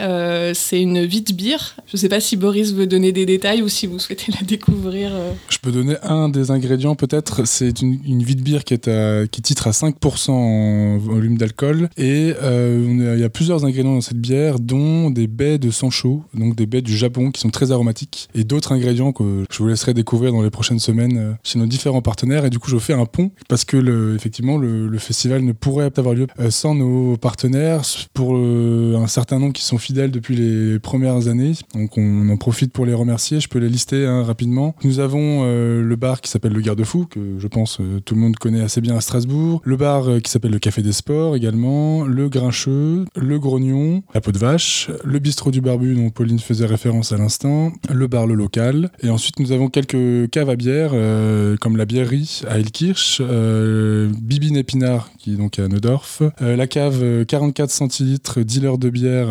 c'est 0.53 0.81
une 0.81 1.05
vite 1.05 1.33
bière. 1.33 1.75
Je 1.87 1.95
ne 1.95 1.99
sais 1.99 2.09
pas 2.09 2.19
si 2.19 2.35
Boris 2.35 2.73
veut 2.73 2.87
donner 2.87 3.11
des 3.11 3.25
détails 3.25 3.61
ou 3.61 3.69
si 3.69 3.87
vous 3.87 3.99
souhaitez 3.99 4.31
la 4.31 4.45
découvrir. 4.45 5.11
Je 5.47 5.57
peux 5.59 5.71
donner 5.71 5.95
un 6.03 6.27
des 6.27 6.51
ingrédients 6.51 6.95
peut-être. 6.95 7.45
C'est 7.45 7.81
une, 7.81 7.99
une 8.05 8.23
vite 8.23 8.41
bière 8.41 8.63
qui, 8.63 8.77
qui 8.77 9.41
titre 9.41 9.67
à 9.67 9.71
5% 9.71 10.31
en 10.31 10.97
volume 10.97 11.37
d'alcool 11.37 11.89
et 11.97 12.33
on 12.41 12.99
est 12.99 13.20
y 13.21 13.25
a 13.25 13.29
plusieurs 13.29 13.65
ingrédients 13.65 13.95
dans 13.95 14.01
cette 14.01 14.19
bière, 14.19 14.59
dont 14.59 15.09
des 15.09 15.27
baies 15.27 15.57
de 15.57 15.71
sancho, 15.71 16.23
donc 16.33 16.55
des 16.55 16.65
baies 16.65 16.81
du 16.81 16.95
Japon 16.95 17.31
qui 17.31 17.41
sont 17.41 17.49
très 17.49 17.71
aromatiques, 17.71 18.29
et 18.35 18.43
d'autres 18.43 18.71
ingrédients 18.71 19.11
que 19.11 19.45
je 19.49 19.57
vous 19.57 19.67
laisserai 19.67 19.93
découvrir 19.93 20.31
dans 20.31 20.41
les 20.41 20.49
prochaines 20.49 20.79
semaines 20.79 21.17
euh, 21.17 21.33
chez 21.43 21.59
nos 21.59 21.65
différents 21.65 22.01
partenaires. 22.01 22.45
Et 22.45 22.49
du 22.49 22.59
coup, 22.59 22.69
je 22.69 22.77
fais 22.77 22.93
un 22.93 23.05
pont 23.05 23.31
parce 23.47 23.65
que 23.65 23.77
le, 23.77 24.15
effectivement, 24.15 24.57
le, 24.57 24.97
festival 24.97 25.43
ne 25.43 25.51
pourrait 25.51 25.91
avoir 25.97 26.13
lieu 26.13 26.27
euh, 26.39 26.51
sans 26.51 26.75
nos 26.75 27.17
partenaires 27.17 27.81
pour 28.13 28.35
euh, 28.35 28.95
un 29.01 29.07
certain 29.07 29.39
nombre 29.39 29.53
qui 29.53 29.63
sont 29.63 29.79
fidèles 29.79 30.11
depuis 30.11 30.35
les 30.35 30.79
premières 30.79 31.27
années. 31.27 31.53
Donc, 31.73 31.97
on 31.97 32.29
en 32.29 32.37
profite 32.37 32.71
pour 32.71 32.85
les 32.85 32.93
remercier. 32.93 33.39
Je 33.39 33.47
peux 33.47 33.59
les 33.59 33.69
lister 33.69 34.05
hein, 34.05 34.23
rapidement. 34.23 34.75
Nous 34.83 34.99
avons 34.99 35.43
le 35.43 35.95
bar 35.95 36.21
qui 36.21 36.29
s'appelle 36.29 36.53
le 36.53 36.61
Garde-Fou, 36.61 37.05
que 37.05 37.37
je 37.39 37.47
pense 37.47 37.79
tout 38.05 38.15
le 38.15 38.21
monde 38.21 38.35
connaît 38.35 38.61
assez 38.61 38.81
bien 38.81 38.95
à 38.95 39.01
Strasbourg. 39.01 39.61
Le 39.63 39.75
bar 39.75 40.05
qui 40.23 40.29
s'appelle 40.29 40.51
le 40.51 40.59
Café 40.59 40.81
des 40.81 40.91
Sports 40.91 41.35
également. 41.35 42.05
Le 42.05 42.29
Grincheux, 42.29 43.05
le 43.15 43.39
Grognon, 43.39 44.03
la 44.13 44.21
peau 44.21 44.31
de 44.31 44.37
vache, 44.37 44.89
le 45.03 45.19
bistrot 45.19 45.51
du 45.51 45.61
barbu 45.61 45.95
dont 45.95 46.09
Pauline 46.09 46.39
faisait 46.39 46.65
référence 46.65 47.11
à 47.11 47.17
l'instant, 47.17 47.73
le 47.89 48.07
bar 48.07 48.25
le 48.25 48.35
local. 48.35 48.89
Et 49.03 49.09
ensuite 49.09 49.39
nous 49.39 49.51
avons 49.51 49.67
quelques 49.67 50.29
caves 50.29 50.49
à 50.49 50.55
bière 50.55 50.91
euh, 50.93 51.57
comme 51.57 51.77
la 51.77 51.85
bièrerie 51.85 52.41
à 52.47 52.57
Elkirch, 52.57 53.21
euh, 53.21 54.09
Bibine 54.21 54.55
Épinard 54.55 55.09
qui 55.17 55.33
est 55.33 55.35
donc 55.35 55.59
à 55.59 55.67
Neudorf, 55.67 56.23
euh, 56.41 56.55
la 56.55 56.67
cave 56.67 57.25
44 57.25 57.69
centilitres 57.69 58.39
dealer 58.41 58.77
de 58.77 58.89
bière 58.89 59.29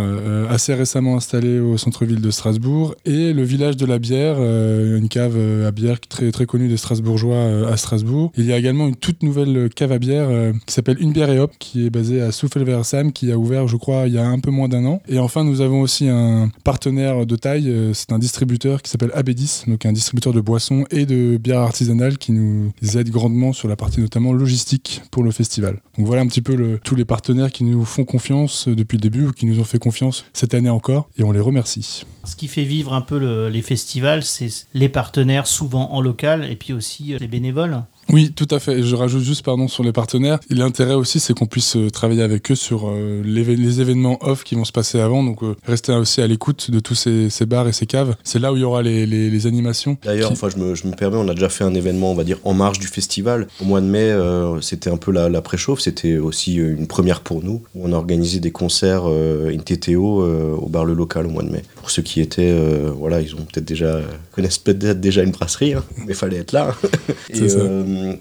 assez 0.48 0.74
récemment 0.74 1.16
installée 1.16 1.58
au 1.58 1.76
centre-ville 1.76 2.20
de 2.20 2.30
Strasbourg 2.30 2.94
et 3.04 3.32
le 3.32 3.42
village 3.42 3.76
de 3.76 3.86
la 3.86 3.98
bière, 3.98 4.38
une 4.40 5.08
cave 5.08 5.38
à 5.66 5.70
bière 5.70 6.00
très 6.00 6.30
très 6.30 6.46
connue 6.46 6.68
des 6.68 6.76
Strasbourgeois 6.76 7.68
à 7.68 7.76
Strasbourg. 7.76 8.32
Il 8.36 8.44
y 8.44 8.52
a 8.52 8.58
également 8.58 8.88
une 8.88 8.96
toute 8.96 9.22
nouvelle 9.22 9.68
cave 9.74 9.92
à 9.92 9.98
bière 9.98 10.28
qui 10.66 10.74
s'appelle 10.74 10.96
Une 11.00 11.12
bière 11.12 11.30
et 11.30 11.38
hop 11.38 11.52
qui 11.58 11.86
est 11.86 11.90
basée 11.90 12.20
à 12.20 12.32
Souffle-Versam 12.32 13.12
qui 13.12 13.32
a 13.32 13.38
ouvert 13.38 13.59
je 13.68 13.76
crois, 13.76 14.06
il 14.06 14.14
y 14.14 14.18
a 14.18 14.26
un 14.26 14.38
peu 14.38 14.50
moins 14.50 14.68
d'un 14.68 14.84
an. 14.84 15.02
Et 15.08 15.18
enfin, 15.18 15.44
nous 15.44 15.60
avons 15.60 15.80
aussi 15.80 16.08
un 16.08 16.50
partenaire 16.64 17.26
de 17.26 17.36
taille, 17.36 17.68
euh, 17.68 17.92
c'est 17.94 18.12
un 18.12 18.18
distributeur 18.18 18.82
qui 18.82 18.90
s'appelle 18.90 19.10
Abedis, 19.14 19.64
donc 19.66 19.86
un 19.86 19.92
distributeur 19.92 20.32
de 20.32 20.40
boissons 20.40 20.84
et 20.90 21.06
de 21.06 21.36
bières 21.36 21.60
artisanales 21.60 22.18
qui 22.18 22.32
nous 22.32 22.72
aide 22.96 23.10
grandement 23.10 23.52
sur 23.52 23.68
la 23.68 23.76
partie 23.76 24.00
notamment 24.00 24.32
logistique 24.32 25.02
pour 25.10 25.22
le 25.22 25.30
festival. 25.30 25.80
Donc 25.96 26.06
voilà 26.06 26.22
un 26.22 26.26
petit 26.26 26.42
peu 26.42 26.78
tous 26.84 26.94
les 26.94 27.04
partenaires 27.04 27.52
qui 27.52 27.64
nous 27.64 27.84
font 27.84 28.04
confiance 28.04 28.68
depuis 28.68 28.96
le 28.96 29.02
début 29.02 29.26
ou 29.26 29.32
qui 29.32 29.46
nous 29.46 29.60
ont 29.60 29.64
fait 29.64 29.78
confiance 29.78 30.24
cette 30.32 30.54
année 30.54 30.70
encore 30.70 31.08
et 31.16 31.24
on 31.24 31.32
les 31.32 31.40
remercie. 31.40 32.04
Ce 32.24 32.36
qui 32.36 32.48
fait 32.48 32.64
vivre 32.64 32.92
un 32.92 33.00
peu 33.00 33.48
les 33.48 33.62
festivals, 33.62 34.22
c'est 34.22 34.48
les 34.74 34.88
partenaires 34.88 35.46
souvent 35.46 35.92
en 35.92 36.00
local 36.00 36.46
et 36.50 36.56
puis 36.56 36.72
aussi 36.72 37.14
euh, 37.14 37.18
les 37.18 37.28
bénévoles. 37.28 37.82
Oui, 38.08 38.32
tout 38.34 38.48
à 38.50 38.58
fait. 38.58 38.82
Je 38.82 38.96
rajoute 38.96 39.22
juste, 39.22 39.44
pardon, 39.44 39.68
sur 39.68 39.84
les 39.84 39.92
partenaires. 39.92 40.40
L'intérêt 40.48 40.94
aussi, 40.94 41.20
c'est 41.20 41.32
qu'on 41.32 41.46
puisse 41.46 41.76
euh, 41.76 41.90
travailler 41.90 42.22
avec 42.22 42.50
eux 42.50 42.54
sur 42.56 42.88
euh, 42.88 43.22
les 43.24 43.80
événements 43.80 44.18
off 44.22 44.42
qui 44.42 44.54
vont 44.54 44.64
se 44.64 44.72
passer 44.72 44.98
avant. 45.00 45.22
Donc, 45.22 45.42
euh, 45.42 45.54
rester 45.64 45.92
aussi 45.92 46.20
à 46.20 46.26
l'écoute 46.26 46.70
de 46.70 46.80
tous 46.80 46.94
ces, 46.94 47.30
ces, 47.30 47.46
bars 47.46 47.68
et 47.68 47.72
ces 47.72 47.86
caves. 47.86 48.16
C'est 48.24 48.38
là 48.38 48.52
où 48.52 48.56
il 48.56 48.62
y 48.62 48.64
aura 48.64 48.82
les, 48.82 49.06
les, 49.06 49.30
les 49.30 49.46
animations. 49.46 49.96
D'ailleurs, 50.02 50.32
enfin, 50.32 50.48
je 50.48 50.56
me, 50.56 50.74
je 50.74 50.86
me, 50.86 50.92
permets, 50.92 51.18
on 51.18 51.28
a 51.28 51.34
déjà 51.34 51.48
fait 51.48 51.64
un 51.64 51.74
événement, 51.74 52.10
on 52.10 52.14
va 52.14 52.24
dire, 52.24 52.38
en 52.44 52.52
marge 52.52 52.78
du 52.78 52.88
festival. 52.88 53.46
Au 53.60 53.64
mois 53.64 53.80
de 53.80 53.86
mai, 53.86 54.10
euh, 54.10 54.60
c'était 54.60 54.90
un 54.90 54.96
peu 54.96 55.12
la, 55.12 55.28
la 55.28 55.42
préchauffe. 55.42 55.80
C'était 55.80 56.18
aussi 56.18 56.56
une 56.56 56.88
première 56.88 57.20
pour 57.20 57.44
nous. 57.44 57.62
Où 57.74 57.86
on 57.86 57.92
a 57.92 57.96
organisé 57.96 58.40
des 58.40 58.50
concerts 58.50 59.04
in 59.06 59.58
TTO 59.58 60.24
au 60.56 60.68
bar 60.68 60.84
Le 60.84 60.94
Local 60.94 61.26
au 61.26 61.30
mois 61.30 61.42
de 61.42 61.50
mai. 61.50 61.62
Pour 61.76 61.90
ceux 61.90 62.02
qui 62.02 62.20
étaient, 62.20 62.54
voilà, 62.96 63.20
ils 63.20 63.34
ont 63.34 63.44
peut-être 63.52 63.64
déjà, 63.64 64.00
connaissent 64.32 64.58
peut-être 64.58 65.00
déjà 65.00 65.22
une 65.22 65.30
brasserie, 65.30 65.74
hein, 65.74 65.84
mais 66.06 66.14
fallait 66.14 66.38
être 66.38 66.52
là. 66.52 66.74
et, 67.30 67.48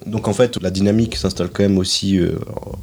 donc 0.06 0.28
en 0.28 0.34
fait, 0.34 0.62
la 0.62 0.72
dynamique 0.72 1.16
s'installe 1.16 1.50
quand 1.50 1.64
même 1.64 1.78
aussi 1.78 2.18
euh, 2.18 2.34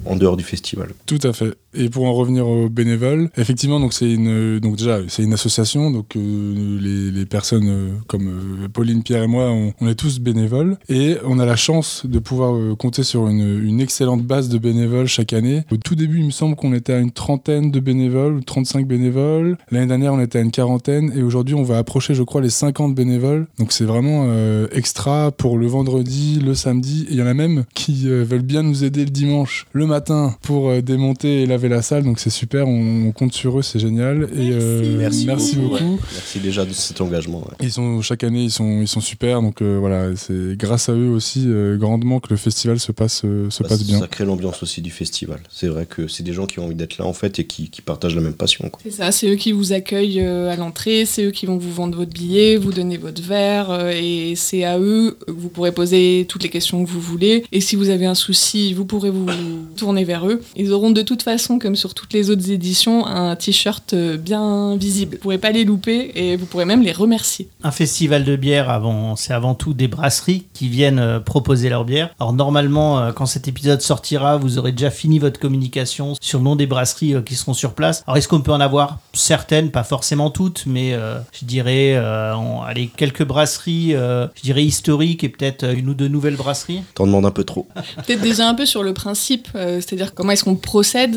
en 0.05 0.17
dehors 0.17 0.37
du 0.37 0.45
festival. 0.45 0.89
Tout 1.07 1.21
à 1.23 1.33
fait. 1.33 1.55
Et 1.75 1.91
pour 1.91 2.07
en 2.07 2.15
revenir 2.15 2.47
aux 2.49 2.69
bénévoles, 2.69 3.31
effectivement, 3.37 3.81
donc 3.81 3.93
c'est 3.93 4.11
une, 4.11 4.59
donc 4.61 4.77
déjà 4.77 5.01
c'est 5.09 5.23
une 5.23 5.35
association, 5.35 5.91
donc 5.91 6.17
euh, 6.17 7.13
les, 7.13 7.27
personnes 7.27 7.69
euh, 7.69 7.91
comme 8.07 8.29
euh, 8.29 8.69
Pauline, 8.69 9.03
Pierre 9.03 9.25
et 9.25 9.27
moi, 9.27 9.51
on, 9.81 9.89
est 9.89 9.95
tous 9.95 10.21
bénévoles 10.21 10.79
et 10.89 11.17
on 11.25 11.39
a 11.39 11.45
la 11.45 11.57
chance 11.57 12.07
de 12.07 12.19
pouvoir 12.19 12.55
euh, 12.55 12.75
compter 12.75 13.03
sur 13.03 13.29
une, 13.29 13.81
excellente 13.81 14.23
base 14.23 14.49
de 14.49 14.59
bénévoles 14.59 15.07
chaque 15.07 15.33
année. 15.33 15.65
Au 15.71 15.77
tout 15.77 15.95
début, 15.95 16.21
il 16.21 16.27
me 16.27 16.31
semble 16.31 16.57
qu'on 16.57 16.73
était 16.73 16.95
à 16.95 16.99
une 16.99 17.11
trentaine 17.11 17.71
de 17.71 17.81
bénévoles 17.81 18.35
ou 18.35 18.41
35 18.41 18.87
bénévoles. 18.87 19.59
L'année 19.71 19.87
dernière, 19.87 20.15
on 20.15 20.21
était 20.21 20.39
à 20.39 20.43
une 20.43 20.51
quarantaine 20.51 21.13
et 21.15 21.23
aujourd'hui, 21.23 21.55
on 21.55 21.63
va 21.63 21.79
approcher, 21.79 22.15
je 22.15 22.23
crois, 22.23 22.41
les 22.41 22.51
50 22.51 22.95
bénévoles. 22.95 23.47
Donc 23.59 23.73
c'est 23.73 23.85
vraiment 23.85 24.27
euh, 24.29 24.67
extra 24.73 25.31
pour 25.31 25.59
le 25.59 25.67
vendredi, 25.67 26.41
le 26.41 26.55
samedi. 26.55 26.76
Et 26.85 27.07
il 27.11 27.17
y 27.17 27.23
en 27.23 27.27
a 27.27 27.35
même 27.35 27.65
qui 27.75 28.09
veulent 28.09 28.43
bien 28.43 28.63
nous 28.63 28.85
aider 28.85 29.05
le 29.05 29.11
dimanche, 29.11 29.67
le 29.73 29.87
matin, 29.87 30.35
pour 30.43 30.83
démonter 30.83 31.43
et 31.43 31.47
laver 31.47 31.69
la 31.69 31.83
salle, 31.83 32.05
donc 32.05 32.19
c'est 32.19 32.31
super, 32.31 32.69
on, 32.69 33.07
on, 33.07 33.13
compte 33.13 33.33
sur 33.33 33.59
eux, 33.59 33.63
c'est 33.63 33.79
génial. 33.79 34.19
Merci. 34.19 34.35
Et 34.37 34.53
euh, 34.53 34.97
merci, 34.99 35.27
merci 35.27 35.57
beaucoup. 35.57 35.71
beaucoup. 35.71 35.95
Ouais. 35.95 36.01
Merci 36.13 36.41
déjà 36.41 36.65
de 36.65 36.73
cet 36.73 37.01
engagement. 37.01 37.39
Ouais. 37.39 37.57
Ils 37.61 37.73
sont 37.73 38.03
chaque 38.03 38.25
année, 38.25 38.45
ils 38.45 38.51
sont 38.51 38.81
ils 38.81 38.89
sont 38.89 39.01
super, 39.01 39.43
donc 39.43 39.63
euh, 39.63 39.79
voilà, 39.79 40.15
c'est 40.17 40.57
grâce 40.57 40.89
à 40.89 40.93
eux 40.93 41.09
aussi 41.09 41.45
euh, 41.47 41.77
grandement 41.77 42.21
que 42.21 42.29
le 42.31 42.37
festival 42.37 42.79
se 42.79 42.93
passe 42.93 43.23
se 43.23 43.63
bah, 43.63 43.69
passe 43.69 43.85
bien. 43.85 44.01
Ça 44.01 44.09
crée 44.09 44.25
l'ambiance 44.25 44.63
aussi 44.63 44.83
du 44.83 44.91
festival. 44.91 45.41
C'est 45.51 45.69
vrai 45.69 45.87
que 45.87 46.09
c'est 46.09 46.23
des 46.23 46.33
gens 46.33 46.47
qui 46.47 46.59
ont 46.59 46.65
envie 46.65 46.75
d'être 46.75 46.99
là 46.99 47.05
en 47.05 47.13
fait 47.13 47.39
et 47.39 47.47
qui, 47.47 47.71
qui 47.71 47.83
partagent 47.83 48.15
la 48.15 48.23
même 48.23 48.35
passion. 48.35 48.71
C'est 48.83 48.91
ça, 48.91 49.13
c'est 49.13 49.29
eux 49.29 49.37
qui 49.37 49.53
vous 49.53 49.73
accueillent 49.73 50.21
à 50.21 50.57
l'entrée, 50.57 51.05
c'est 51.07 51.25
eux 51.25 51.31
qui 51.31 51.47
vont 51.47 51.59
vous 51.59 51.73
vendre 51.73 51.97
votre 51.97 52.13
billet, 52.13 52.57
vous 52.57 52.73
donner 52.73 52.97
votre 52.97 53.23
verre, 53.23 53.91
et 53.91 54.35
c'est 54.37 54.65
à 54.65 54.79
eux 54.79 55.17
que 55.27 55.33
vous 55.33 55.49
pourrez 55.49 55.73
poser 55.73 56.27
toutes 56.29 56.43
les 56.43 56.49
questions 56.49 56.66
que 56.71 56.89
vous 56.89 57.01
voulez. 57.01 57.45
Et 57.53 57.61
si 57.61 57.77
vous 57.77 57.91
avez 57.91 58.07
un 58.07 58.15
souci, 58.15 58.75
vous 58.75 58.85
pourrez 58.85 59.11
vous 59.11 59.27
tourner 59.77 60.05
vers 60.05 60.27
eux. 60.29 60.43
Ils 60.57 60.73
auront 60.73 60.91
de 60.91 61.03
toute 61.03 61.23
façon, 61.23 61.59
comme 61.59 61.77
sur 61.77 61.95
toutes 61.95 62.13
les 62.13 62.31
autres 62.31 62.51
éditions, 62.51 63.07
un 63.07 63.37
t-shirt 63.37 63.95
bien 63.95 64.77
visible. 64.77 65.17
Vous 65.17 65.23
pourrez 65.23 65.39
pas 65.39 65.51
les 65.51 65.65
louper 65.65 66.13
et 66.15 66.37
vous 66.37 66.47
pourrez 66.47 66.65
même 66.65 66.83
les 66.83 66.93
remercier. 66.93 67.49
Un 67.63 67.71
festival 67.71 68.25
de 68.25 68.37
bière, 68.37 68.81
c'est 69.17 69.33
avant 69.33 69.55
tout 69.55 69.75
des 69.75 69.89
brasseries 69.89 70.47
qui 70.53 70.69
viennent 70.69 70.99
euh, 70.99 71.21
proposer 71.21 71.69
leur 71.69 71.85
bière. 71.85 72.15
Alors 72.21 72.33
normalement, 72.33 72.99
euh, 72.99 73.13
quand 73.13 73.27
cet 73.27 73.49
épisode 73.49 73.81
sortira, 73.81 74.37
vous 74.37 74.59
aurez 74.59 74.73
déjà 74.73 74.91
fini 74.91 75.19
votre 75.19 75.41
communication 75.41 76.15
sur 76.21 76.39
le 76.39 76.45
nom 76.45 76.57
des 76.57 76.67
brasseries 76.67 77.15
euh, 77.15 77.23
qui 77.23 77.35
seront 77.35 77.55
sur 77.55 77.75
place. 77.75 78.03
Alors 78.07 78.17
est-ce 78.17 78.29
qu'on 78.29 78.41
peut 78.41 78.53
en 78.53 78.61
avoir 78.61 78.99
certaines, 79.13 79.71
pas 79.71 79.85
forcément 79.85 80.31
toutes, 80.31 80.65
mais 80.67 80.95
euh, 80.95 81.19
je 81.33 81.45
dirais, 81.45 81.95
euh, 81.97 82.35
allez, 82.67 82.89
quelques 82.89 83.25
brasseries, 83.25 83.95
euh, 83.95 84.27
je 84.37 84.43
dirais 84.43 84.65
historiques 84.65 85.25
et 85.25 85.29
peut-être 85.29 85.65
une 85.65 85.89
ou 85.89 85.95
deux 85.95 86.09
nouvelles 86.09 86.37
brasseries 86.37 86.56
T'en 86.95 87.07
demandes 87.07 87.27
un 87.27 87.31
peu 87.31 87.45
trop. 87.45 87.67
Peut-être 88.07 88.21
déjà 88.21 88.49
un 88.49 88.55
peu 88.55 88.67
sur 88.67 88.83
le 88.83 88.95
principe, 88.95 89.49
c'est-à-dire 89.55 90.15
comment 90.15 90.33
est-ce 90.33 90.45
qu'on 90.45 90.57
procède 90.57 91.17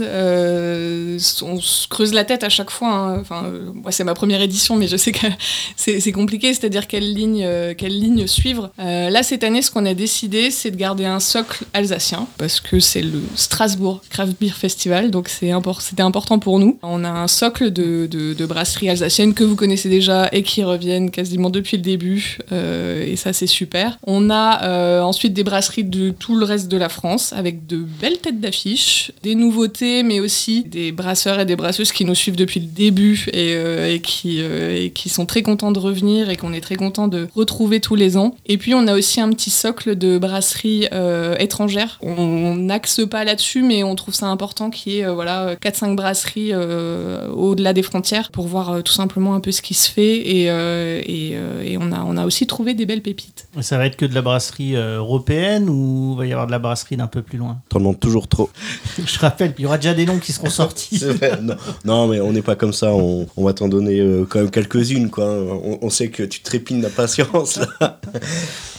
on 1.42 1.60
se 1.60 1.88
creuse 1.88 2.14
la 2.14 2.24
tête 2.24 2.44
à 2.44 2.50
chaque 2.50 2.70
fois. 2.70 2.90
Hein. 2.90 3.20
Enfin, 3.20 3.46
euh, 3.46 3.72
moi, 3.74 3.92
c'est 3.92 4.04
ma 4.04 4.14
première 4.14 4.42
édition, 4.42 4.76
mais 4.76 4.88
je 4.88 4.98
sais 4.98 5.12
que 5.12 5.28
c'est 5.76 6.12
compliqué, 6.12 6.54
c'est-à-dire 6.54 6.88
quelle 6.88 7.14
ligne, 7.14 7.44
euh, 7.46 7.74
quelle 7.78 7.98
ligne 7.98 8.28
suivre. 8.28 8.72
Euh, 8.80 9.10
là, 9.10 9.24
cette 9.24 9.44
année, 9.44 9.62
ce 9.62 9.72
qu'on 9.72 9.86
a 9.86 9.94
décidé, 9.94 10.52
c'est 10.52 10.72
de 10.72 10.78
garder 10.78 11.06
un 11.06 11.20
socle 11.20 11.66
alsacien, 11.74 12.28
parce 12.38 12.60
que 12.60 12.80
c'est 12.80 13.02
le 13.02 13.22
Strasbourg 13.36 14.02
Craft 14.10 14.40
Beer 14.40 14.54
Festival, 14.54 15.12
donc 15.12 15.30
c'était 15.30 15.52
import 15.52 15.80
important 16.10 16.40
pour 16.40 16.58
nous. 16.58 16.80
On 16.82 17.04
a 17.04 17.10
un 17.10 17.28
socle 17.28 17.72
de, 17.72 18.08
de, 18.08 18.34
de, 18.34 18.46
brasseries 18.46 18.90
alsaciennes 18.90 19.36
que 19.36 19.44
vous 19.44 19.56
connaissez 19.56 19.90
déjà 19.90 20.28
et 20.32 20.42
qui 20.42 20.64
reviennent 20.64 21.12
quasiment 21.12 21.52
depuis 21.52 21.78
le 21.78 21.84
début, 21.84 22.40
et 22.52 23.16
ça, 23.16 23.32
c'est 23.32 23.48
super. 23.48 24.00
On 24.08 24.32
a 24.32 25.02
ensuite 25.04 25.29
des 25.34 25.44
brasseries 25.44 25.84
de 25.84 26.12
tout 26.12 26.36
le 26.36 26.46
reste 26.46 26.68
de 26.68 26.78
la 26.78 26.90
France, 26.90 27.34
avec 27.34 27.68
de 27.68 27.78
belles 27.78 28.20
têtes 28.20 28.40
d'affiche, 28.40 29.12
des 29.24 29.36
nouveautés, 29.36 30.04
mais 30.04 30.20
aussi 30.20 30.64
des 30.64 30.92
brasseurs 30.92 31.40
et 31.40 31.46
des 31.46 31.56
brasseuses 31.56 31.92
qui 31.92 32.06
nous 32.06 32.16
suivent 32.16 32.36
depuis 32.36 32.60
le 32.60 32.68
début 32.68 33.26
et, 33.34 33.54
euh, 33.56 33.98
euh, 34.26 34.76
et 34.76 34.90
qui 34.92 35.10
sont 35.10 35.26
très 35.26 35.42
contents 35.42 35.72
de 35.72 35.80
revenir 35.80 36.30
et 36.30 36.38
qu'on 36.38 36.54
est 36.54 36.62
très 36.62 36.76
content 36.76 37.08
de 37.08 37.28
retrouver 37.36 37.80
tous 37.80 37.96
les 37.96 38.18
ans. 38.18 38.36
Et 38.46 38.58
puis 38.58 38.74
on 38.74 38.88
a 38.88 38.94
aussi 38.94 39.22
un 39.22 39.30
petit 39.30 39.50
socle 39.50 39.98
de 39.98 40.18
brasseries 40.18 40.88
euh, 40.94 41.36
étrangères. 41.38 42.00
On 42.02 42.56
n'axe 42.56 43.02
pas 43.10 43.24
là-dessus, 43.24 43.64
mais 43.64 43.84
on 43.84 43.96
trouve 43.96 44.14
ça 44.14 44.28
important 44.28 44.70
qu'il 44.70 44.94
y 44.94 45.00
ait 45.00 45.08
voilà, 45.08 45.56
4-5 45.56 45.96
brasseries 45.96 46.54
au-delà 46.56 47.74
des 47.74 47.84
frontières 47.84 48.32
pour 48.32 48.48
voir 48.48 48.84
tout 48.84 48.94
simplement 48.94 49.36
un 49.36 49.40
peu 49.40 49.52
ce 49.52 49.62
qui 49.62 49.74
se 49.74 49.90
fait. 49.90 50.18
Et, 50.18 50.44
et, 50.46 51.32
et, 51.66 51.78
on, 51.80 51.92
a, 51.92 52.04
on 52.06 52.18
a 52.18 52.26
aussi 52.26 52.48
trouvé 52.48 52.74
des 52.74 52.86
belles 52.86 53.02
pépites. 53.02 53.48
Ça 53.62 53.78
va 53.78 53.86
être 53.86 53.96
que 53.96 54.06
de 54.06 54.14
la 54.14 54.22
brasserie 54.22 54.76
européenne 55.20 55.70
ou 55.70 56.16
va 56.16 56.26
y 56.26 56.32
avoir 56.32 56.48
de 56.48 56.52
la 56.52 56.60
brasserie 56.60 56.98
d'un 56.98 57.08
peu 57.08 57.22
plus 57.22 57.38
loin? 57.38 57.62
T'en 57.70 57.80
demandes 57.80 58.00
toujours 58.00 58.28
trop. 58.28 58.50
Je 59.06 59.20
rappelle, 59.20 59.54
il 59.58 59.64
y 59.64 59.66
aura 59.66 59.78
déjà 59.78 59.94
des 59.94 60.06
noms 60.06 60.20
qui 60.20 60.32
seront 60.32 60.50
sortis. 60.50 61.04
non, 61.42 61.56
non, 61.86 62.08
mais 62.08 62.20
on 62.22 62.32
n'est 62.32 62.42
pas 62.42 62.56
comme 62.56 62.74
ça. 62.74 62.94
On, 62.94 63.28
on 63.36 63.44
va 63.44 63.54
t'en 63.54 63.68
donner 63.68 64.00
euh, 64.00 64.26
quand 64.28 64.40
même 64.40 64.52
quelques-unes. 64.52 65.10
Quoi. 65.10 65.26
On, 65.26 65.80
on, 65.82 65.90
sait 65.90 66.10
que 66.10 66.24
tu 66.24 66.42
trépines 66.42 66.82
d'impatience. 66.82 67.60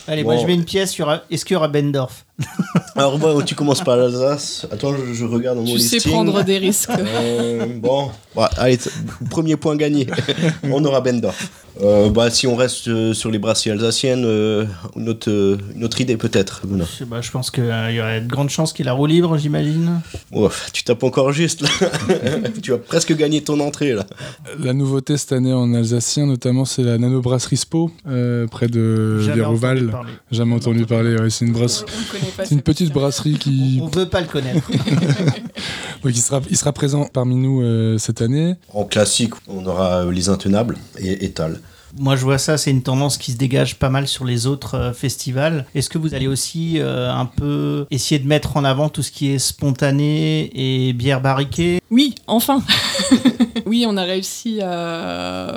Allez, 0.07 0.23
bon. 0.23 0.31
moi 0.31 0.41
je 0.41 0.47
mets 0.47 0.53
une 0.53 0.65
pièce 0.65 0.91
sur. 0.91 1.11
Est-ce 1.29 1.45
qu'il 1.45 1.53
y 1.53 1.57
aura 1.57 1.67
Bendorf 1.67 2.25
Alors, 2.95 3.17
bon, 3.17 3.41
tu 3.41 3.55
commences 3.55 3.81
par 3.81 3.97
l'Alsace. 3.97 4.65
Attends, 4.71 4.93
je, 4.95 5.13
je, 5.13 5.25
regarde 5.25 5.57
mon 5.57 5.65
tu 5.65 5.73
listing. 5.73 5.99
Tu 5.99 6.03
sais 6.03 6.09
prendre 6.09 6.43
des 6.43 6.57
risques. 6.57 6.89
Euh, 6.89 7.65
bon, 7.75 8.11
ouais, 8.35 8.45
allez, 8.57 8.79
premier 9.29 9.55
point 9.55 9.75
gagné. 9.75 10.07
on 10.63 10.83
aura 10.83 11.01
Bendorf. 11.01 11.49
Euh, 11.81 12.09
bah, 12.09 12.29
si 12.29 12.47
on 12.47 12.55
reste 12.55 12.89
euh, 12.89 13.13
sur 13.13 13.31
les 13.31 13.39
brasseries 13.39 13.71
alsaciennes, 13.71 14.25
euh, 14.25 14.65
notre, 14.95 15.57
notre 15.75 16.01
idée 16.01 16.17
peut-être. 16.17 16.61
Je, 16.99 17.05
bah, 17.05 17.21
je 17.21 17.31
pense 17.31 17.49
qu'il 17.49 17.63
y 17.63 18.01
aurait 18.01 18.21
de 18.21 18.27
grandes 18.27 18.49
chances 18.49 18.73
qu'il 18.73 18.85
la 18.85 18.93
roue 18.93 19.05
libre, 19.05 19.37
j'imagine. 19.37 20.01
Oh, 20.33 20.49
tu 20.73 20.83
tapes 20.83 21.03
encore 21.03 21.31
juste 21.31 21.61
là. 21.61 21.69
tu 22.61 22.73
as 22.73 22.77
presque 22.77 23.15
gagné 23.15 23.41
ton 23.41 23.59
entrée 23.61 23.93
là. 23.93 24.05
La 24.59 24.73
nouveauté 24.73 25.17
cette 25.17 25.31
année 25.31 25.53
en 25.53 25.73
alsacien, 25.73 26.25
notamment, 26.25 26.65
c'est 26.65 26.83
la 26.83 26.97
nano-brasserie 26.97 27.57
Spo, 27.57 27.91
près 28.51 28.67
de 28.67 29.19
Jamais 30.31 30.55
entendu 30.55 30.85
parler. 30.85 31.15
Ouais, 31.15 31.29
c'est 31.29 31.45
une, 31.45 31.53
brasse... 31.53 31.85
c'est 32.43 32.51
une 32.51 32.61
petite 32.61 32.93
brasserie 32.93 33.37
qui. 33.37 33.79
On 33.81 33.87
veut 33.87 34.09
pas 34.09 34.21
le 34.21 34.27
connaître. 34.27 34.69
oui, 36.03 36.11
il 36.13 36.21
sera, 36.21 36.41
il 36.49 36.57
sera 36.57 36.71
présent 36.73 37.05
parmi 37.11 37.35
nous 37.35 37.97
cette 37.97 38.21
année. 38.21 38.55
En 38.73 38.85
classique, 38.85 39.33
on 39.47 39.65
aura 39.65 40.05
les 40.05 40.29
intenables 40.29 40.77
et 40.97 41.25
Étal. 41.25 41.59
Moi, 41.97 42.15
je 42.15 42.23
vois 42.23 42.37
ça, 42.37 42.57
c'est 42.57 42.71
une 42.71 42.83
tendance 42.83 43.17
qui 43.17 43.31
se 43.31 43.37
dégage 43.37 43.77
pas 43.77 43.89
mal 43.89 44.07
sur 44.07 44.25
les 44.25 44.47
autres 44.47 44.75
euh, 44.75 44.93
festivals. 44.93 45.65
Est-ce 45.75 45.89
que 45.89 45.97
vous 45.97 46.13
allez 46.13 46.27
aussi 46.27 46.75
euh, 46.79 47.11
un 47.11 47.25
peu 47.25 47.85
essayer 47.91 48.19
de 48.19 48.27
mettre 48.27 48.57
en 48.57 48.63
avant 48.63 48.89
tout 48.89 49.01
ce 49.01 49.11
qui 49.11 49.31
est 49.31 49.39
spontané 49.39 50.51
et 50.53 50.93
bière 50.93 51.21
barriquée? 51.21 51.81
Oui, 51.89 52.15
enfin 52.27 52.63
Oui, 53.71 53.85
on 53.87 53.95
a 53.95 54.03
réussi 54.03 54.59
à. 54.61 55.49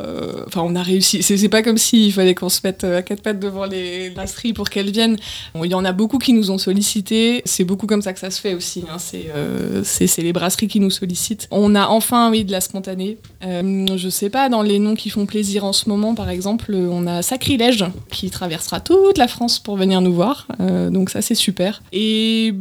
Enfin, 0.47 0.63
on 0.65 0.77
a 0.77 0.83
réussi. 0.83 1.21
C'est 1.23 1.49
pas 1.49 1.63
comme 1.63 1.79
s'il 1.79 2.13
fallait 2.13 2.37
qu'on 2.37 2.49
se 2.49 2.61
mette 2.63 2.85
à 2.85 3.03
quatre 3.03 3.23
pattes 3.23 3.41
devant 3.41 3.65
les 3.65 4.11
brasseries 4.11 4.53
pour 4.53 4.71
qu'elles 4.71 4.93
viennent. 4.93 5.17
Il 5.57 5.71
y 5.71 5.75
en 5.75 5.85
a 5.85 5.91
beaucoup 5.91 6.19
qui 6.19 6.33
nous 6.33 6.53
ont 6.53 6.59
sollicité. 6.59 7.43
C'est 7.45 7.65
beaucoup 7.65 7.89
comme 7.89 8.03
ça 8.03 8.13
que 8.13 8.21
ça 8.21 8.31
se 8.31 8.41
fait 8.41 8.55
aussi. 8.55 8.85
Hein. 8.89 8.99
C'est 8.99 9.33
euh, 9.35 9.83
les 10.19 10.33
brasseries 10.33 10.69
qui 10.69 10.79
nous 10.79 10.91
sollicitent. 10.91 11.49
On 11.51 11.75
a 11.75 11.89
enfin, 11.89 12.31
oui, 12.31 12.45
de 12.45 12.53
la 12.53 12.61
spontanée. 12.61 13.19
Euh, 13.45 13.97
je 13.97 14.09
sais 14.09 14.31
pas, 14.31 14.49
dans 14.49 14.63
les 14.63 14.79
noms 14.79 14.95
qui 14.95 15.11
font 15.11 15.27
plaisir 15.27 15.65
en 15.65 15.73
ce 15.73 15.89
moment, 15.89 16.15
exemple, 16.31 16.75
on 16.75 17.07
a 17.07 17.23
Sacrilège 17.23 17.85
qui 18.11 18.31
traversera 18.31 18.81
toute 18.81 19.19
la 19.19 19.29
France 19.29 19.59
pour 19.59 19.77
venir 19.77 20.01
nous 20.01 20.13
voir. 20.13 20.47
Euh, 20.61 20.91
donc 20.91 21.11
ça, 21.11 21.23
c'est 21.23 21.35
super. 21.35 21.83
Et 21.93 22.55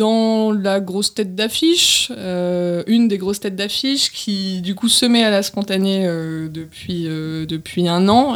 dans 0.00 0.50
la 0.50 0.80
grosse 0.80 1.12
tête 1.12 1.34
d'affiche, 1.34 2.10
euh, 2.16 2.82
une 2.86 3.06
des 3.06 3.18
grosses 3.18 3.40
têtes 3.40 3.54
d'affiche 3.54 4.10
qui 4.10 4.62
du 4.62 4.74
coup 4.74 4.88
se 4.88 5.04
met 5.04 5.22
à 5.22 5.30
la 5.30 5.42
spontanée 5.42 6.06
euh, 6.06 6.48
depuis, 6.48 7.04
euh, 7.06 7.44
depuis 7.44 7.86
un 7.86 8.08
an, 8.08 8.34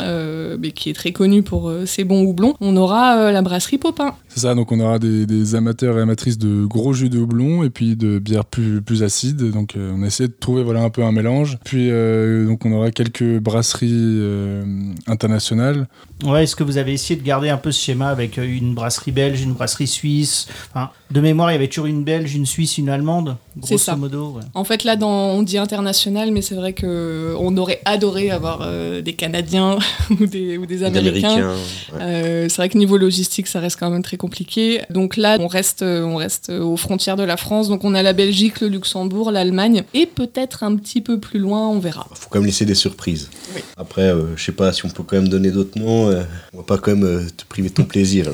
mais 0.59 0.73
qui 0.73 0.91
est 0.91 0.93
très 0.93 1.13
connue 1.13 1.43
pour 1.43 1.73
ses 1.87 2.05
bons 2.05 2.23
houblons, 2.23 2.55
on 2.61 2.77
aura 2.77 3.33
la 3.33 3.41
brasserie 3.41 3.79
Popin. 3.79 4.15
C'est 4.29 4.41
ça, 4.41 4.55
donc 4.55 4.73
on 4.73 4.81
aura 4.81 4.99
des, 4.99 5.55
amateurs 5.55 5.99
et 5.99 6.03
amatrices 6.03 6.37
de 6.37 6.67
gros 6.67 6.93
jus 6.93 7.09
de 7.09 7.19
houblon 7.19 7.63
et 7.63 7.71
puis 7.71 7.97
de 7.97 8.19
bières 8.19 8.45
plus, 8.45 8.83
plus 8.83 9.03
acides. 9.03 9.51
Donc 9.51 9.75
on 9.77 10.05
essaie 10.05 10.29
de 10.29 10.35
trouver 10.39 10.63
voilà, 10.63 10.83
un 10.83 10.91
peu 10.91 11.03
un 11.03 11.13
mélange. 11.13 11.59
Puis 11.65 11.89
donc 11.89 12.67
on 12.67 12.73
aura 12.73 12.91
quelques 12.91 13.39
brasseries 13.39 14.21
internationales. 15.07 15.87
Ouais, 16.25 16.45
est-ce 16.45 16.57
que 16.57 16.65
vous 16.65 16.79
avez 16.79 16.93
essayé 16.93 17.19
de 17.19 17.25
garder 17.25 17.51
un 17.51 17.57
peu 17.57 17.73
ce 17.73 17.81
schéma 17.81 18.09
avec 18.09 18.37
une 18.37 18.75
brasserie 18.75 19.13
belge, 19.13 19.43
une 19.43 19.53
brasserie 19.53 19.87
suisse? 19.87 20.47
Enfin, 20.71 20.91
De 21.11 21.21
mémoire, 21.21 21.51
il 21.51 21.55
y 21.55 21.57
avait 21.57 21.69
toujours 21.69 21.87
une 21.87 22.05
belge, 22.05 22.35
une 22.35 22.47
suisse, 22.47 22.79
une 22.79 22.89
allemande, 22.89 23.37
grosso 23.57 23.79
ça. 23.79 23.97
modo. 23.97 24.41
En 24.55 24.65
fait, 24.65 24.85
là, 24.85 24.97
dans, 24.97 25.11
on 25.11 25.43
dit 25.43 25.59
international, 25.59 26.31
mais 26.33 26.43
c'est 26.43 26.55
vrai 26.55 26.73
qu'on 26.73 27.57
aurait 27.57 27.81
adoré 27.85 28.31
avoir 28.31 28.61
euh, 28.63 29.03
des 29.03 29.13
Canadiens 29.13 29.79
ou 30.21 30.27
des, 30.27 30.57
ou 30.57 30.67
des 30.67 30.83
Américains. 30.83 31.55
Euh, 32.01 32.49
c'est 32.49 32.57
vrai 32.57 32.69
que 32.69 32.79
niveau 32.79 32.97
logistique, 32.97 33.47
ça 33.47 33.61
reste 33.61 33.79
quand 33.79 33.91
même 33.91 34.03
très 34.03 34.17
compliqué. 34.17 34.83
Donc 34.91 35.17
là, 35.17 35.37
on 35.41 35.47
reste, 35.47 35.83
on 35.83 36.17
reste 36.17 36.51
aux 36.51 36.77
frontières 36.77 37.17
de 37.17 37.25
la 37.25 37.37
France. 37.37 37.69
Donc 37.69 37.85
on 37.85 37.95
a 37.95 38.03
la 38.03 38.13
Belgique, 38.13 38.61
le 38.61 38.69
Luxembourg, 38.69 39.31
l'Allemagne 39.31 39.85
et 39.93 40.07
peut-être 40.07 40.63
un 40.63 40.77
petit 40.77 41.01
peu 41.01 41.19
plus 41.19 41.39
loin, 41.39 41.69
on 41.69 41.79
verra. 41.79 42.07
Il 42.11 42.17
faut 42.17 42.29
quand 42.31 42.39
même 42.39 42.47
laisser 42.47 42.65
des 42.65 42.75
surprises. 42.75 43.31
Après, 43.77 44.03
euh, 44.03 44.37
je 44.37 44.45
sais 44.45 44.53
pas 44.53 44.73
si 44.73 44.85
on 44.85 44.89
peut 44.95 45.03
quand 45.03 45.17
même 45.17 45.29
donner 45.29 45.51
d'autres 45.51 45.79
noms. 45.79 46.09
on 46.53 46.57
va 46.59 46.63
pas 46.65 46.79
quand 46.79 46.97
même 46.97 47.27
te 47.37 47.45
priver 47.45 47.69
de 47.69 47.75
ton 47.75 47.85
plaisir. 47.85 48.31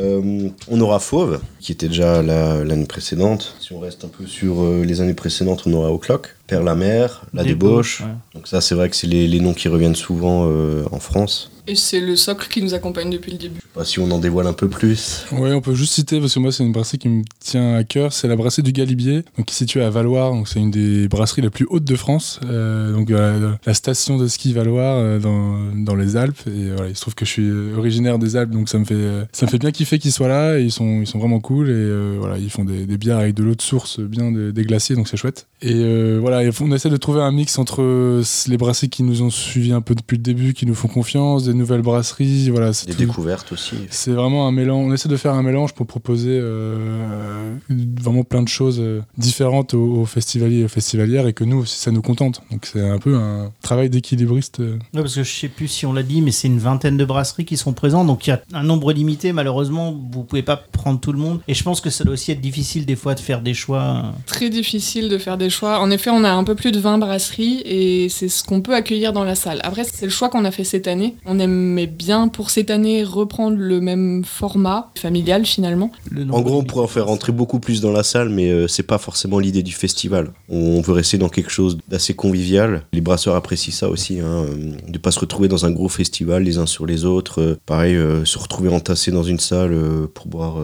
Euh, 0.00 0.48
on 0.68 0.80
aura 0.80 1.00
Fauve, 1.00 1.40
qui 1.68 1.72
était 1.72 1.88
déjà 1.88 2.22
l'année 2.22 2.86
précédente. 2.86 3.54
Si 3.60 3.74
on 3.74 3.78
reste 3.78 4.02
un 4.02 4.08
peu 4.08 4.24
sur 4.24 4.62
euh, 4.62 4.84
les 4.86 5.02
années 5.02 5.12
précédentes, 5.12 5.64
on 5.66 5.72
aura 5.74 5.92
O'Clock, 5.92 6.34
Père 6.46 6.62
la 6.62 6.74
Mer, 6.74 7.26
La 7.34 7.44
Débauche. 7.44 8.02
Donc 8.34 8.48
ça, 8.48 8.62
c'est 8.62 8.74
vrai 8.74 8.88
que 8.88 8.96
c'est 8.96 9.06
les, 9.06 9.40
noms 9.40 9.52
qui 9.52 9.68
reviennent 9.68 9.94
souvent 9.94 10.46
euh, 10.46 10.84
en 10.92 10.98
France. 10.98 11.50
Et 11.68 11.74
c'est 11.74 12.00
le 12.00 12.16
socle 12.16 12.48
qui 12.48 12.62
nous 12.62 12.72
accompagne 12.72 13.10
depuis 13.10 13.30
le 13.30 13.36
début. 13.36 13.56
Je 13.56 13.60
sais 13.60 13.74
pas 13.74 13.84
si 13.84 13.98
on 13.98 14.10
en 14.10 14.18
dévoile 14.18 14.46
un 14.46 14.54
peu 14.54 14.68
plus. 14.68 15.26
Oui, 15.32 15.52
on 15.52 15.60
peut 15.60 15.74
juste 15.74 15.92
citer, 15.92 16.18
parce 16.18 16.32
que 16.32 16.40
moi, 16.40 16.50
c'est 16.50 16.64
une 16.64 16.72
brasserie 16.72 16.96
qui 16.96 17.10
me 17.10 17.24
tient 17.40 17.74
à 17.74 17.84
cœur. 17.84 18.14
C'est 18.14 18.26
la 18.26 18.36
brasserie 18.36 18.62
du 18.62 18.72
Galibier, 18.72 19.22
donc, 19.36 19.44
qui 19.44 19.52
est 19.52 19.58
située 19.58 19.82
à 19.82 19.90
Valoir. 19.90 20.32
Donc, 20.32 20.48
c'est 20.48 20.60
une 20.60 20.70
des 20.70 21.08
brasseries 21.08 21.42
les 21.42 21.50
plus 21.50 21.66
hautes 21.68 21.84
de 21.84 21.94
France. 21.94 22.40
Euh, 22.46 22.94
donc, 22.94 23.10
la, 23.10 23.74
station 23.74 24.16
de 24.16 24.26
ski 24.28 24.54
Valoir 24.54 24.96
euh, 24.96 25.18
dans, 25.18 25.74
dans, 25.74 25.94
les 25.94 26.16
Alpes. 26.16 26.40
Et 26.46 26.70
voilà, 26.70 26.88
il 26.88 26.96
se 26.96 27.02
trouve 27.02 27.14
que 27.14 27.26
je 27.26 27.30
suis 27.32 27.50
originaire 27.76 28.18
des 28.18 28.36
Alpes, 28.36 28.50
donc 28.50 28.70
ça 28.70 28.78
me 28.78 28.86
fait, 28.86 29.26
ça 29.32 29.44
me 29.44 29.50
fait 29.50 29.58
bien 29.58 29.70
kiffer 29.70 29.98
qu'ils 29.98 30.12
soient 30.12 30.28
là. 30.28 30.58
Et 30.58 30.62
ils 30.62 30.72
sont, 30.72 31.02
ils 31.02 31.06
sont 31.06 31.18
vraiment 31.18 31.40
cool. 31.40 31.57
Et 31.66 31.72
euh, 31.72 32.16
voilà, 32.18 32.38
ils 32.38 32.50
font 32.50 32.64
des, 32.64 32.86
des, 32.86 32.98
bières 32.98 33.18
avec 33.18 33.34
de 33.34 33.42
l'eau 33.42 33.54
de 33.54 33.62
source 33.62 34.00
bien 34.00 34.30
déglaciée, 34.30 34.94
donc 34.96 35.08
c'est 35.08 35.16
chouette. 35.16 35.46
Et 35.60 36.18
voilà, 36.18 36.48
on 36.60 36.72
essaie 36.72 36.90
de 36.90 36.96
trouver 36.96 37.20
un 37.20 37.32
mix 37.32 37.58
entre 37.58 38.22
les 38.48 38.56
brasseries 38.56 38.90
qui 38.90 39.02
nous 39.02 39.22
ont 39.22 39.30
suivis 39.30 39.72
un 39.72 39.80
peu 39.80 39.94
depuis 39.94 40.16
le 40.16 40.22
début, 40.22 40.54
qui 40.54 40.66
nous 40.66 40.74
font 40.74 40.88
confiance, 40.88 41.44
des 41.44 41.54
nouvelles 41.54 41.82
brasseries 41.82 42.48
voilà, 42.50 42.70
des 42.86 42.94
découvertes 42.94 43.52
aussi. 43.52 43.76
C'est 43.90 44.12
vraiment 44.12 44.46
un 44.46 44.52
mélange. 44.52 44.86
On 44.86 44.92
essaie 44.92 45.08
de 45.08 45.16
faire 45.16 45.34
un 45.34 45.42
mélange 45.42 45.74
pour 45.74 45.86
proposer 45.86 46.38
euh, 46.40 47.56
vraiment 47.68 48.24
plein 48.24 48.42
de 48.42 48.48
choses 48.48 48.78
euh, 48.80 49.02
différentes 49.16 49.74
aux, 49.74 50.04
festivaliers 50.04 50.60
et 50.60 50.64
aux 50.64 50.68
festivalières 50.68 51.26
et 51.26 51.32
que 51.32 51.44
nous 51.44 51.58
aussi 51.58 51.78
ça 51.78 51.90
nous 51.90 52.02
contente. 52.02 52.42
Donc 52.50 52.66
c'est 52.66 52.86
un 52.88 52.98
peu 52.98 53.16
un 53.16 53.52
travail 53.62 53.90
d'équilibriste. 53.90 54.60
Euh. 54.60 54.78
parce 54.92 55.14
que 55.14 55.22
je 55.22 55.32
sais 55.32 55.48
plus 55.48 55.68
si 55.68 55.86
on 55.86 55.92
l'a 55.92 56.02
dit, 56.02 56.22
mais 56.22 56.30
c'est 56.30 56.48
une 56.48 56.58
vingtaine 56.58 56.96
de 56.96 57.04
brasseries 57.04 57.44
qui 57.44 57.56
sont 57.56 57.72
présentes. 57.72 58.06
Donc 58.06 58.26
il 58.26 58.30
y 58.30 58.32
a 58.32 58.42
un 58.52 58.62
nombre 58.62 58.92
limité. 58.92 59.32
Malheureusement, 59.32 59.92
vous 59.92 60.24
pouvez 60.24 60.42
pas 60.42 60.56
prendre 60.56 61.00
tout 61.00 61.12
le 61.12 61.18
monde. 61.18 61.37
Et 61.46 61.54
je 61.54 61.62
pense 61.62 61.80
que 61.80 61.90
ça 61.90 62.04
doit 62.04 62.14
aussi 62.14 62.32
être 62.32 62.40
difficile 62.40 62.86
des 62.86 62.96
fois 62.96 63.14
de 63.14 63.20
faire 63.20 63.40
des 63.40 63.54
choix. 63.54 64.12
Très 64.26 64.50
difficile 64.50 65.08
de 65.08 65.18
faire 65.18 65.38
des 65.38 65.50
choix. 65.50 65.80
En 65.80 65.90
effet, 65.90 66.10
on 66.10 66.24
a 66.24 66.30
un 66.30 66.44
peu 66.44 66.54
plus 66.54 66.72
de 66.72 66.80
20 66.80 66.98
brasseries 66.98 67.62
et 67.64 68.08
c'est 68.08 68.28
ce 68.28 68.42
qu'on 68.42 68.60
peut 68.60 68.74
accueillir 68.74 69.12
dans 69.12 69.24
la 69.24 69.34
salle. 69.34 69.60
Après, 69.62 69.84
c'est 69.84 70.06
le 70.06 70.10
choix 70.10 70.28
qu'on 70.28 70.44
a 70.44 70.50
fait 70.50 70.64
cette 70.64 70.88
année. 70.88 71.16
On 71.26 71.38
aimait 71.38 71.86
bien 71.86 72.28
pour 72.28 72.50
cette 72.50 72.70
année 72.70 73.04
reprendre 73.04 73.56
le 73.56 73.80
même 73.80 74.24
format 74.24 74.90
familial 74.96 75.46
finalement. 75.46 75.90
En 76.30 76.40
gros, 76.40 76.58
on 76.58 76.64
pourrait 76.64 76.84
en 76.84 76.88
faire 76.88 77.06
rentrer 77.06 77.32
beaucoup 77.32 77.60
plus 77.60 77.80
dans 77.80 77.92
la 77.92 78.02
salle, 78.02 78.28
mais 78.28 78.50
euh, 78.50 78.68
c'est 78.68 78.82
pas 78.82 78.98
forcément 78.98 79.38
l'idée 79.38 79.62
du 79.62 79.72
festival. 79.72 80.32
On 80.48 80.80
veut 80.80 80.92
rester 80.92 81.18
dans 81.18 81.28
quelque 81.28 81.50
chose 81.50 81.78
d'assez 81.88 82.14
convivial. 82.14 82.84
Les 82.92 83.00
brasseurs 83.00 83.34
apprécient 83.34 83.72
ça 83.72 83.88
aussi, 83.88 84.20
hein, 84.20 84.46
euh, 84.48 84.72
de 84.88 84.98
pas 84.98 85.10
se 85.10 85.20
retrouver 85.20 85.48
dans 85.48 85.66
un 85.66 85.70
gros 85.70 85.88
festival 85.88 86.42
les 86.42 86.58
uns 86.58 86.66
sur 86.66 86.86
les 86.86 87.04
autres. 87.04 87.40
Euh, 87.40 87.58
pareil, 87.66 87.96
se 88.24 88.38
retrouver 88.38 88.68
entassé 88.68 89.10
dans 89.10 89.22
une 89.22 89.38
salle 89.38 89.76
pour 90.14 90.26
boire 90.26 90.56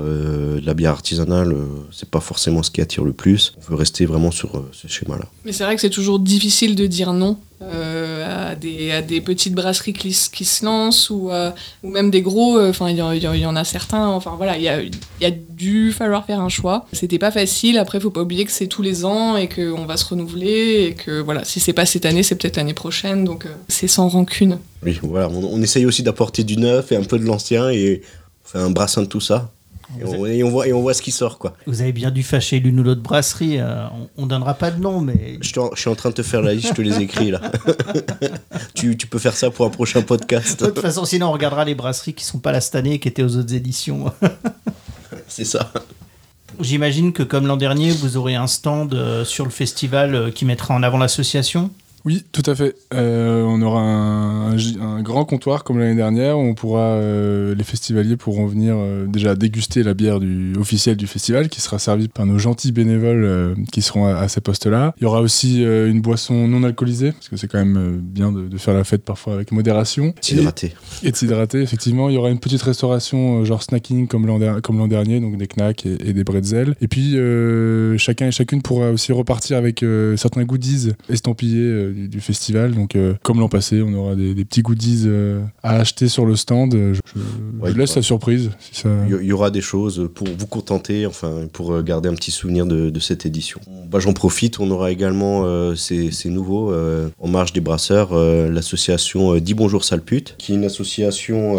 la 0.64 0.75
bière 0.75 0.92
artisanale, 0.92 1.54
c'est 1.90 2.09
pas 2.09 2.21
forcément 2.21 2.62
ce 2.62 2.71
qui 2.71 2.80
attire 2.80 3.04
le 3.04 3.12
plus. 3.12 3.54
On 3.59 3.71
veut 3.71 3.76
rester 3.76 4.06
vraiment 4.06 4.30
sur 4.30 4.64
ce 4.73 4.88
schéma-là. 4.88 5.26
Mais 5.44 5.52
c'est 5.52 5.64
vrai 5.64 5.75
que 5.75 5.80
c'est 5.80 5.90
toujours 5.90 6.18
difficile 6.18 6.75
de 6.75 6.87
dire 6.87 7.12
non 7.12 7.38
euh, 7.73 8.50
à, 8.50 8.55
des, 8.57 8.90
à, 8.90 9.00
des, 9.00 9.20
petites 9.20 9.55
brasseries 9.55 9.92
qui, 9.92 10.16
qui 10.33 10.44
se 10.44 10.64
lancent 10.64 11.09
ou, 11.09 11.31
euh, 11.31 11.50
ou 11.83 11.88
même 11.88 12.11
des 12.11 12.20
gros. 12.20 12.59
Euh, 12.59 12.70
enfin, 12.70 12.90
il 12.90 12.96
y, 12.96 13.46
en 13.46 13.57
a 13.57 13.64
certains. 13.64 14.07
Enfin 14.09 14.35
voilà, 14.37 14.57
il 14.57 14.62
y 14.62 14.68
a, 14.68 14.83
y 14.83 15.24
a, 15.24 15.31
dû 15.31 15.92
falloir 15.92 16.27
faire 16.27 16.40
un 16.40 16.48
choix. 16.48 16.87
C'était 16.92 17.18
pas 17.18 17.31
facile. 17.31 17.79
Après, 17.79 18.00
faut 18.00 18.11
pas 18.11 18.22
oublier 18.22 18.44
que 18.44 18.50
c'est 18.50 18.66
tous 18.66 18.83
les 18.83 19.05
ans 19.05 19.37
et 19.37 19.48
qu'on 19.48 19.87
va 19.87 19.96
se 19.96 20.05
renouveler 20.05 20.88
et 20.88 20.94
que 20.94 21.20
voilà, 21.20 21.44
si 21.44 21.61
c'est 21.61 21.72
pas 21.72 21.87
cette 21.87 22.07
année, 22.07 22.22
c'est 22.22 22.35
peut-être 22.35 22.57
l'année 22.57 22.74
prochaine. 22.74 23.24
Donc 23.24 23.46
c'est 23.68 23.88
sans 23.88 24.09
rancune. 24.09 24.59
Oui, 24.83 24.98
voilà. 25.03 25.29
On, 25.29 25.44
on 25.44 25.62
essaye 25.62 25.87
aussi 25.87 26.03
d'apporter 26.03 26.44
du 26.44 26.57
neuf 26.57 26.92
et 26.92 26.96
un 26.96 27.05
peu 27.05 27.18
de 27.18 27.24
l'ancien 27.24 27.70
et 27.70 28.03
on 28.44 28.48
fait 28.48 28.59
un 28.59 28.70
brassin 28.70 29.03
de 29.03 29.07
tout 29.07 29.20
ça. 29.20 29.53
Et 30.01 30.42
on, 30.42 30.51
voit, 30.51 30.66
et 30.66 30.73
on 30.73 30.81
voit 30.81 30.94
ce 30.94 31.03
qui 31.03 31.11
sort, 31.11 31.38
quoi. 31.38 31.55
Vous 31.66 31.83
avez 31.83 31.92
bien 31.92 32.11
dû 32.11 32.23
fâcher 32.23 32.59
l'une 32.59 32.81
ou 32.81 32.83
l'autre 32.83 33.03
brasserie. 33.03 33.59
Euh, 33.59 33.87
on, 34.16 34.27
donnera 34.27 34.55
pas 34.55 34.70
de 34.70 34.81
nom, 34.81 35.01
mais. 35.01 35.38
Je, 35.40 35.49
suis 35.49 35.90
en 35.90 35.94
train 35.94 36.11
de 36.11 36.14
te 36.14 36.23
faire 36.23 36.42
la 36.42 36.55
liste, 36.55 36.68
je 36.68 36.75
te 36.75 36.83
les 36.83 37.01
écris, 37.01 37.31
là. 37.31 37.40
tu, 38.75 38.97
tu, 38.97 39.07
peux 39.07 39.18
faire 39.18 39.37
ça 39.37 39.51
pour 39.51 39.66
un 39.66 39.70
prochain 39.70 40.03
podcast. 40.03 40.62
De 40.62 40.70
toute 40.70 40.81
façon, 40.81 41.05
sinon, 41.05 41.29
on 41.29 41.33
regardera 41.33 41.64
les 41.64 41.75
brasseries 41.75 42.14
qui 42.14 42.25
sont 42.25 42.38
pas 42.38 42.53
là 42.53 42.61
cette 42.61 42.75
année, 42.75 42.99
qui 42.99 43.09
étaient 43.09 43.23
aux 43.23 43.37
autres 43.37 43.55
éditions. 43.55 44.12
C'est 45.29 45.44
ça. 45.44 45.73
J'imagine 46.61 47.12
que, 47.12 47.23
comme 47.23 47.47
l'an 47.47 47.57
dernier, 47.57 47.90
vous 47.90 48.16
aurez 48.16 48.35
un 48.37 48.47
stand 48.47 48.94
euh, 48.94 49.25
sur 49.25 49.44
le 49.44 49.51
festival 49.51 50.14
euh, 50.14 50.31
qui 50.31 50.44
mettra 50.44 50.75
en 50.75 50.83
avant 50.83 50.99
l'association 50.99 51.70
oui, 52.05 52.23
tout 52.33 52.43
à 52.45 52.55
fait. 52.55 52.77
Euh, 52.93 53.43
on 53.45 53.62
aura 53.62 53.81
un, 53.81 55.03
grand 55.03 55.25
comptoir 55.25 55.64
comme 55.64 55.79
l'année 55.79 55.95
dernière. 55.95 56.38
Où 56.38 56.43
on 56.43 56.55
pourra, 56.55 56.81
euh, 56.81 57.55
les 57.55 57.64
festivaliers 57.64 58.17
pourront 58.17 58.47
venir 58.47 58.75
euh, 58.77 59.07
déjà 59.07 59.35
déguster 59.35 59.83
la 59.83 59.95
bière 59.95 60.21
du, 60.21 60.53
officielle 60.59 60.97
du 60.97 61.07
festival, 61.07 61.49
qui 61.49 61.62
sera 61.62 61.79
servie 61.79 62.09
par 62.09 62.27
nos 62.27 62.38
gentils 62.38 62.73
bénévoles 62.73 63.57
qui 63.73 63.81
seront 63.81 64.07
à, 64.07 64.29
ces 64.29 64.43
postes-là. 64.43 64.95
Il 64.99 65.05
y 65.05 65.07
aura 65.07 65.23
aussi 65.23 65.62
une 65.62 66.03
boisson 66.03 66.47
non 66.47 66.62
alcoolisée, 66.62 67.12
parce 67.12 67.29
que 67.29 67.37
c'est 67.37 67.49
quand 67.49 67.59
même 67.59 67.99
bien 68.03 68.33
de, 68.33 68.57
faire 68.59 68.75
la 68.75 68.85
fête 68.85 69.03
parfois 69.03 69.35
avec 69.35 69.51
modération. 69.51 70.14
S'hydrater. 70.21 70.75
Et, 71.03 71.11
de 71.11 71.17
s'hydrater, 71.17 71.62
effectivement. 71.62 72.11
Il 72.11 72.14
y 72.14 72.19
aura 72.19 72.31
une 72.31 72.38
petite 72.38 72.62
restauration 72.62 73.45
genre 73.45 73.62
snacking 73.62 74.09
comme 74.09 74.27
l'an 74.27 74.88
dernier, 74.88 75.21
donc 75.21 75.38
des 75.38 75.47
knacks 75.47 75.87
et, 75.87 76.12
des 76.12 76.25
bretzels. 76.25 76.77
Et 76.83 76.88
puis 76.88 77.17
chacun 77.99 78.27
et 78.27 78.33
chacune 78.33 78.61
pourra 78.61 78.90
aussi 78.90 79.12
repartir 79.12 79.57
avec 79.57 79.83
certains 80.17 80.45
goodies 80.45 80.93
estampillés 81.09 81.93
du, 81.94 82.20
festival. 82.20 82.74
Donc, 82.74 82.96
euh, 82.96 83.14
comme 83.22 83.40
l'an 83.40 83.48
passé, 83.48 83.83
on 83.83 83.92
aura 83.94 84.14
des, 84.14 84.44
petits 84.44 84.62
goodies 84.62 85.04
euh, 85.07 85.42
à 85.62 85.76
acheter 85.76 86.09
sur 86.09 86.26
le 86.26 86.37
stand. 86.37 86.74
Je, 86.74 87.72
laisse 87.74 87.96
la 87.96 88.02
surprise. 88.02 88.50
Il 88.85 89.24
y 89.24 89.33
aura 89.33 89.50
des 89.50 89.61
choses 89.61 90.09
pour 90.14 90.26
vous 90.38 90.46
contenter, 90.46 91.07
enfin, 91.07 91.46
pour 91.52 91.72
euh, 91.72 91.83
garder 91.83 92.09
un 92.09 92.14
petit 92.14 92.30
souvenir 92.30 92.66
de, 92.66 93.00
cette 93.00 93.26
édition. 93.26 93.61
Bah, 93.90 93.98
J'en 93.98 94.14
profite, 94.14 94.61
on 94.61 94.70
aura 94.70 94.90
également, 94.90 95.74
ces, 95.76 96.11
nouveaux, 96.26 96.72
en 96.74 97.28
marge 97.28 97.52
des 97.52 97.61
brasseurs, 97.61 98.14
l'association 98.14 99.37
Dis 99.37 99.54
Bonjour 99.54 99.85
Salpute, 99.85 100.37
qui 100.38 100.52
est 100.52 100.54
une 100.54 100.64
association 100.64 101.59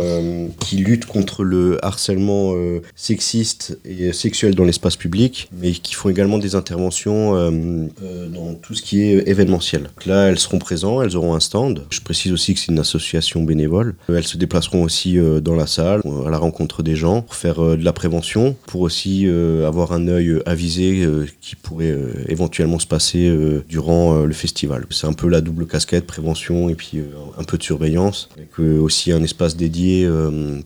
qui 0.60 0.78
lutte 0.78 1.06
contre 1.06 1.44
le 1.44 1.84
harcèlement 1.86 2.54
sexiste 2.96 3.78
et 3.86 4.12
sexuel 4.12 4.56
dans 4.56 4.64
l'espace 4.64 4.96
public, 4.96 5.50
mais 5.56 5.72
qui 5.72 5.94
font 5.94 6.10
également 6.10 6.40
des 6.40 6.56
interventions 6.56 7.34
dans 7.34 8.56
tout 8.56 8.74
ce 8.74 8.82
qui 8.82 9.02
est 9.02 9.28
événementiel. 9.28 9.84
Donc 9.84 10.06
là, 10.06 10.25
elles 10.28 10.40
seront 10.40 10.60
présentes, 10.60 11.04
elles 11.04 11.16
auront 11.16 11.36
un 11.36 11.40
stand. 11.40 11.84
Je 11.90 12.02
précise 12.02 12.32
aussi 12.32 12.54
que 12.54 12.60
c'est 12.60 12.72
une 12.72 12.80
association 12.80 13.44
bénévole. 13.44 13.96
Elles 14.10 14.26
se 14.26 14.38
déplaceront 14.38 14.84
aussi 14.84 15.18
euh, 15.18 15.40
dans 15.40 15.56
la 15.56 15.68
salle, 15.68 16.02
à 16.26 16.30
la 16.30 16.38
rencontre 16.38 16.84
des 16.84 16.96
gens, 16.96 17.22
pour 17.22 17.36
faire 17.36 17.64
euh, 17.64 17.78
de 17.78 17.84
la 17.84 17.94
prévention, 17.94 18.56
pour 18.68 18.82
aussi 18.82 19.24
euh, 19.26 19.68
avoir 19.68 19.92
un 19.92 20.08
œil 20.08 20.42
avisé 20.46 21.08
qui 21.42 21.56
pourrait 21.56 21.96
éventuellement 22.28 22.80
se 22.80 22.88
passer 22.88 23.36
durant 23.68 24.24
le 24.24 24.34
festival. 24.34 24.86
C'est 24.90 25.08
un 25.08 25.14
peu 25.14 25.28
la 25.28 25.42
double 25.42 25.68
casquette, 25.68 26.06
prévention 26.06 26.70
et 26.70 26.76
puis 26.76 27.02
un 27.38 27.44
peu 27.44 27.58
de 27.58 27.64
surveillance, 27.64 28.30
avec 28.36 28.60
aussi 28.60 29.12
un 29.12 29.24
espace 29.24 29.56
dédié 29.56 30.10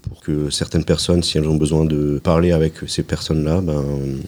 pour 0.02 0.22
que 0.22 0.50
certaines 0.50 0.84
personnes, 0.84 1.24
si 1.24 1.38
elles 1.38 1.48
ont 1.48 1.56
besoin 1.56 1.86
de 1.86 2.20
parler 2.24 2.52
avec 2.52 2.74
ces 2.88 3.04
personnes-là, 3.04 3.62
ben, 3.62 3.84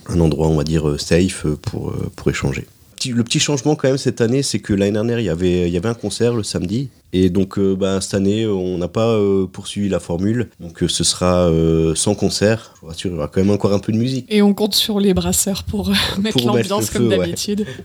un 0.08 0.20
endroit, 0.20 0.48
on 0.48 0.56
va 0.56 0.64
dire, 0.64 1.00
safe 1.00 1.46
pour, 1.62 1.92
pour 2.16 2.30
échanger. 2.30 2.66
Petit, 3.02 3.12
le 3.12 3.24
petit 3.24 3.40
changement 3.40 3.74
quand 3.74 3.88
même 3.88 3.98
cette 3.98 4.20
année, 4.20 4.42
c'est 4.42 4.60
que 4.60 4.72
l'année 4.72 4.92
dernière, 4.92 5.18
il 5.18 5.24
y 5.26 5.28
avait, 5.28 5.68
il 5.68 5.72
y 5.72 5.76
avait 5.76 5.88
un 5.88 5.94
concert 5.94 6.34
le 6.34 6.42
samedi. 6.42 6.88
Et 7.14 7.28
donc, 7.28 7.58
euh, 7.58 7.74
bah, 7.76 8.00
cette 8.00 8.14
année, 8.14 8.46
on 8.46 8.78
n'a 8.78 8.88
pas 8.88 9.08
euh, 9.08 9.46
poursuivi 9.46 9.88
la 9.90 10.00
formule. 10.00 10.48
Donc, 10.60 10.82
euh, 10.82 10.88
ce 10.88 11.04
sera 11.04 11.48
euh, 11.50 11.94
sans 11.94 12.14
concert. 12.14 12.72
Je 12.76 12.80
vous 12.80 12.86
rassure, 12.86 13.10
il 13.10 13.14
y 13.14 13.16
aura 13.18 13.28
quand 13.28 13.40
même 13.42 13.50
encore 13.50 13.72
un 13.74 13.78
peu 13.80 13.92
de 13.92 13.98
musique. 13.98 14.26
Et 14.30 14.40
on 14.40 14.54
compte 14.54 14.74
sur 14.74 14.98
les 14.98 15.12
brasseurs 15.12 15.64
pour 15.64 15.92
mettre 16.18 16.44
l'ambiance 16.46 16.88
comme 16.90 17.08
ouais. 17.08 17.18
d'habitude. 17.18 17.66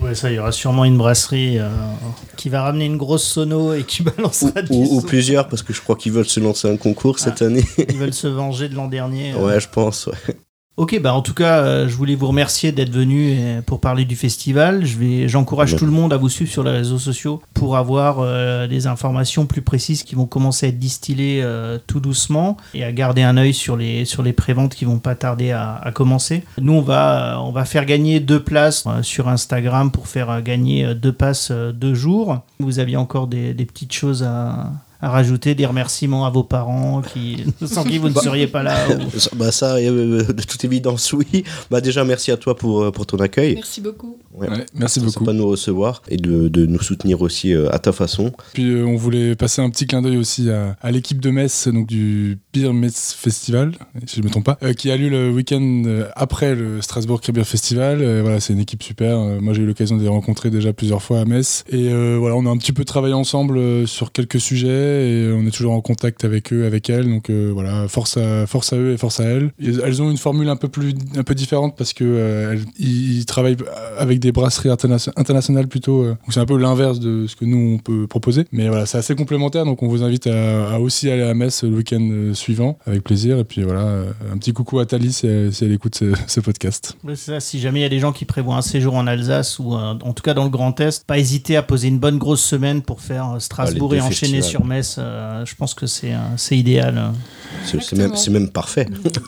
Ouais, 0.00 0.14
ça, 0.14 0.30
il 0.32 0.36
y 0.36 0.38
aura 0.38 0.52
sûrement 0.52 0.84
une 0.84 0.96
brasserie 0.96 1.58
euh, 1.58 1.68
qui 2.36 2.48
va 2.48 2.62
ramener 2.62 2.86
une 2.86 2.96
grosse 2.96 3.24
sono 3.24 3.74
et 3.74 3.84
qui 3.84 4.02
Ou, 4.02 4.04
balancera 4.04 4.62
du 4.62 4.72
ou- 4.72 4.96
ou 4.96 5.00
son. 5.00 5.06
plusieurs, 5.06 5.48
parce 5.48 5.62
que 5.62 5.72
je 5.72 5.80
crois 5.80 5.94
qu'ils 5.96 6.12
veulent 6.12 6.24
se 6.28 6.40
lancer 6.40 6.68
un 6.68 6.76
concours 6.76 7.18
cette 7.18 7.42
année. 7.42 7.64
Ils 7.78 7.98
veulent 7.98 8.14
se 8.14 8.26
venger 8.26 8.68
de 8.68 8.74
l'an 8.74 8.88
dernier. 8.88 9.32
euh. 9.36 9.46
ouais, 9.46 9.60
je 9.60 9.68
pense. 9.68 10.06
ouais. 10.06 10.34
Ok, 10.78 10.98
bah 11.02 11.12
en 11.12 11.20
tout 11.20 11.34
cas, 11.34 11.58
euh, 11.58 11.86
je 11.86 11.94
voulais 11.94 12.14
vous 12.14 12.28
remercier 12.28 12.72
d'être 12.72 12.90
venu 12.90 13.34
euh, 13.36 13.60
pour 13.60 13.78
parler 13.78 14.06
du 14.06 14.16
festival. 14.16 14.86
Je 14.86 15.26
j'encourage 15.26 15.76
tout 15.76 15.84
le 15.84 15.92
monde 15.92 16.14
à 16.14 16.16
vous 16.16 16.30
suivre 16.30 16.50
sur 16.50 16.64
les 16.64 16.70
réseaux 16.70 16.98
sociaux 16.98 17.42
pour 17.52 17.76
avoir 17.76 18.20
euh, 18.20 18.66
des 18.66 18.86
informations 18.86 19.44
plus 19.44 19.60
précises 19.60 20.02
qui 20.02 20.14
vont 20.14 20.24
commencer 20.24 20.64
à 20.66 20.68
être 20.70 20.78
distillées 20.78 21.44
tout 21.86 22.00
doucement 22.00 22.56
et 22.72 22.84
à 22.84 22.92
garder 22.92 23.22
un 23.22 23.36
œil 23.36 23.52
sur 23.52 23.76
les 23.76 24.06
sur 24.06 24.22
les 24.22 24.32
préventes 24.32 24.74
qui 24.74 24.86
vont 24.86 24.98
pas 24.98 25.14
tarder 25.14 25.50
à, 25.50 25.74
à 25.74 25.92
commencer. 25.92 26.44
Nous, 26.58 26.72
on 26.72 26.80
va 26.80 27.38
on 27.42 27.52
va 27.52 27.66
faire 27.66 27.84
gagner 27.84 28.20
deux 28.20 28.42
places 28.42 28.86
sur 29.02 29.28
Instagram 29.28 29.90
pour 29.90 30.08
faire 30.08 30.40
gagner 30.40 30.94
deux 30.94 31.12
passes 31.12 31.50
deux 31.50 31.94
jours. 31.94 32.40
Vous 32.60 32.78
aviez 32.78 32.96
encore 32.96 33.26
des, 33.26 33.52
des 33.52 33.66
petites 33.66 33.92
choses 33.92 34.22
à 34.22 34.72
à 35.02 35.10
rajouter 35.10 35.54
des 35.54 35.66
remerciements 35.66 36.24
à 36.24 36.30
vos 36.30 36.44
parents 36.44 37.02
qui 37.02 37.44
sans 37.66 37.84
qui 37.84 37.98
vous 37.98 38.08
ne 38.08 38.14
seriez 38.14 38.46
pas 38.46 38.62
là 38.62 38.76
ou- 38.88 39.18
Ça- 39.18 39.30
Bah 39.36 39.52
ça, 39.52 39.74
euh, 39.76 40.24
de 40.32 40.42
toute 40.42 40.64
évidence, 40.64 41.12
oui. 41.12 41.44
Bah 41.70 41.80
déjà, 41.80 42.04
merci 42.04 42.30
à 42.30 42.36
toi 42.36 42.56
pour, 42.56 42.82
euh, 42.84 42.90
pour 42.92 43.04
ton 43.06 43.18
accueil. 43.18 43.56
Merci 43.56 43.80
beaucoup. 43.80 44.16
Ouais. 44.32 44.48
Ouais, 44.48 44.64
merci 44.74 45.00
beaucoup. 45.00 45.12
sympa 45.12 45.32
de 45.32 45.38
nous 45.38 45.48
recevoir 45.48 46.02
et 46.08 46.16
de, 46.16 46.48
de 46.48 46.64
nous 46.64 46.80
soutenir 46.80 47.20
aussi 47.20 47.52
euh, 47.52 47.68
à 47.70 47.78
ta 47.78 47.92
façon. 47.92 48.32
Puis 48.54 48.70
euh, 48.70 48.84
on 48.86 48.96
voulait 48.96 49.34
passer 49.36 49.60
un 49.60 49.68
petit 49.68 49.86
clin 49.86 50.00
d'œil 50.00 50.16
aussi 50.16 50.48
à, 50.50 50.76
à 50.80 50.90
l'équipe 50.90 51.20
de 51.20 51.30
Metz, 51.30 51.68
donc 51.68 51.86
du 51.86 52.38
Beer 52.54 52.72
Metz 52.72 53.12
Festival, 53.18 53.72
si 54.06 54.16
je 54.16 54.20
ne 54.20 54.26
me 54.26 54.30
trompe 54.30 54.44
pas, 54.44 54.58
euh, 54.62 54.72
qui 54.72 54.90
a 54.90 54.96
lieu 54.96 55.08
le 55.10 55.30
week-end 55.30 55.82
euh, 55.86 56.08
après 56.16 56.54
le 56.54 56.80
Strasbourg 56.80 57.20
Beer 57.32 57.44
Festival. 57.44 58.00
Euh, 58.00 58.20
voilà, 58.22 58.40
c'est 58.40 58.52
une 58.54 58.60
équipe 58.60 58.82
super. 58.82 59.18
Euh, 59.18 59.40
moi, 59.40 59.52
j'ai 59.52 59.62
eu 59.62 59.66
l'occasion 59.66 59.96
de 59.96 60.02
les 60.02 60.08
rencontrer 60.08 60.48
déjà 60.50 60.72
plusieurs 60.72 61.02
fois 61.02 61.20
à 61.20 61.24
Metz. 61.24 61.64
Et 61.70 61.92
euh, 61.92 62.16
voilà, 62.18 62.36
on 62.36 62.46
a 62.46 62.50
un 62.50 62.56
petit 62.56 62.72
peu 62.72 62.84
travaillé 62.84 63.14
ensemble 63.14 63.58
euh, 63.58 63.86
sur 63.86 64.12
quelques 64.12 64.40
sujets 64.40 64.68
et 64.92 65.32
on 65.32 65.46
est 65.46 65.50
toujours 65.50 65.72
en 65.72 65.80
contact 65.80 66.24
avec 66.24 66.52
eux, 66.52 66.66
avec 66.66 66.88
elles. 66.90 67.08
Donc 67.08 67.30
euh, 67.30 67.50
voilà, 67.52 67.88
force 67.88 68.16
à, 68.16 68.46
force 68.46 68.72
à 68.72 68.76
eux 68.76 68.92
et 68.92 68.96
force 68.96 69.20
à 69.20 69.24
elles. 69.24 69.52
Et 69.60 69.70
elles 69.84 70.02
ont 70.02 70.10
une 70.10 70.16
formule 70.18 70.48
un 70.48 70.56
peu 70.56 70.68
plus, 70.68 70.94
un 71.16 71.22
peu 71.22 71.34
différente 71.34 71.76
parce 71.76 71.92
que 71.92 72.04
euh, 72.04 72.52
elles- 72.52 72.64
ils 72.78 73.18
ils 73.18 73.26
travaillent 73.26 73.56
avec 73.98 74.18
des 74.18 74.32
brasseries 74.32 74.68
interna- 74.70 75.10
internationales 75.16 75.68
plutôt. 75.68 76.02
euh, 76.02 76.08
donc 76.10 76.32
c'est 76.32 76.40
un 76.40 76.46
peu 76.46 76.56
l'inverse 76.56 77.00
de 77.00 77.26
ce 77.26 77.36
que 77.36 77.44
nous 77.44 77.74
on 77.74 77.78
peut 77.78 78.06
proposer. 78.06 78.44
Mais 78.52 78.68
voilà, 78.68 78.86
c'est 78.86 78.98
assez 78.98 79.14
complémentaire. 79.14 79.64
Donc 79.64 79.82
on 79.82 79.88
vous 79.88 80.02
invite 80.02 80.26
à, 80.26 80.72
à 80.74 80.78
aussi 80.78 81.10
aller 81.10 81.22
à 81.22 81.34
Metz 81.34 81.62
le 81.64 81.70
week-end 81.76 82.30
suivant 82.34 82.78
avec 82.86 83.02
plaisir. 83.04 83.38
Et 83.38 83.44
puis 83.44 83.62
voilà, 83.62 84.04
un 84.32 84.36
petit 84.38 84.52
coucou 84.52 84.78
à 84.78 84.86
Thalie 84.86 85.12
si 85.12 85.26
elle, 85.26 85.52
si 85.52 85.64
elle 85.64 85.72
écoute 85.72 85.94
ce, 85.94 86.12
ce 86.26 86.40
podcast. 86.40 86.96
Ça, 87.14 87.40
si 87.40 87.60
jamais 87.60 87.80
il 87.80 87.82
y 87.82 87.86
a 87.86 87.90
des 87.90 87.98
gens 88.00 88.12
qui 88.12 88.24
prévoient 88.24 88.56
un 88.56 88.62
séjour 88.62 88.94
en 88.94 89.06
Alsace 89.06 89.58
ou 89.58 89.74
euh, 89.74 89.94
en 90.02 90.12
tout 90.12 90.22
cas 90.22 90.34
dans 90.34 90.44
le 90.44 90.50
Grand 90.50 90.78
Est, 90.80 91.04
pas 91.06 91.18
hésiter 91.18 91.56
à 91.56 91.62
poser 91.62 91.88
une 91.88 91.98
bonne 91.98 92.18
grosse 92.18 92.42
semaine 92.42 92.82
pour 92.82 93.00
faire 93.00 93.36
Strasbourg 93.38 93.90
Ah, 93.92 93.96
et 93.96 94.00
enchaîner 94.00 94.36
festivals. 94.38 94.42
sur 94.44 94.64
Metz. 94.64 94.81
Euh, 94.98 95.44
je 95.44 95.54
pense 95.54 95.74
que 95.74 95.86
c'est 95.86 96.12
euh, 96.14 96.36
c'est 96.36 96.56
idéal. 96.56 97.12
C'est 97.64 97.92
même, 97.92 98.16
c'est 98.16 98.30
même 98.30 98.50
parfait. 98.50 98.86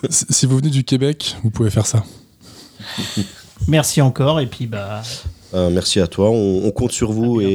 Si 0.09 0.25
si 0.29 0.45
vous 0.45 0.57
venez 0.57 0.69
du 0.69 0.83
Québec, 0.83 1.35
vous 1.43 1.49
pouvez 1.51 1.69
faire 1.69 1.85
ça. 1.85 2.03
Merci 3.67 4.01
encore 4.01 4.39
et 4.39 4.47
puis 4.47 4.67
bah 4.67 5.01
Euh, 5.53 5.69
merci 5.69 5.99
à 6.01 6.07
toi. 6.07 6.29
On, 6.29 6.65
on 6.65 6.71
compte 6.71 6.91
sur 6.91 7.11
vous 7.13 7.39
et, 7.39 7.47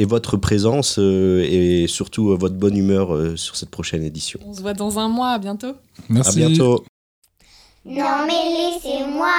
et 0.00 0.04
votre 0.04 0.36
présence 0.36 0.98
euh, 0.98 1.44
et 1.46 1.86
surtout 1.88 2.30
euh, 2.30 2.36
votre 2.36 2.54
bonne 2.54 2.76
humeur 2.76 3.12
euh, 3.14 3.36
sur 3.36 3.56
cette 3.56 3.70
prochaine 3.70 4.04
édition. 4.04 4.38
On 4.46 4.54
se 4.54 4.60
voit 4.62 4.74
dans 4.74 4.98
un 5.00 5.08
mois. 5.08 5.30
À 5.30 5.38
bientôt. 5.38 5.74
Merci. 6.08 6.42
À 6.42 6.46
bientôt. 6.48 6.84
Non 7.84 8.24
mais 8.26 8.42
laissez-moi 8.56 9.32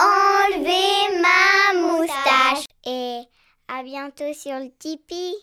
enlever 0.00 1.20
ma 1.22 1.80
moustache 1.88 2.64
et 2.86 3.18
à 3.68 3.82
bientôt 3.84 4.32
sur 4.32 4.52
le 4.58 4.70
Tipeee. 4.78 5.34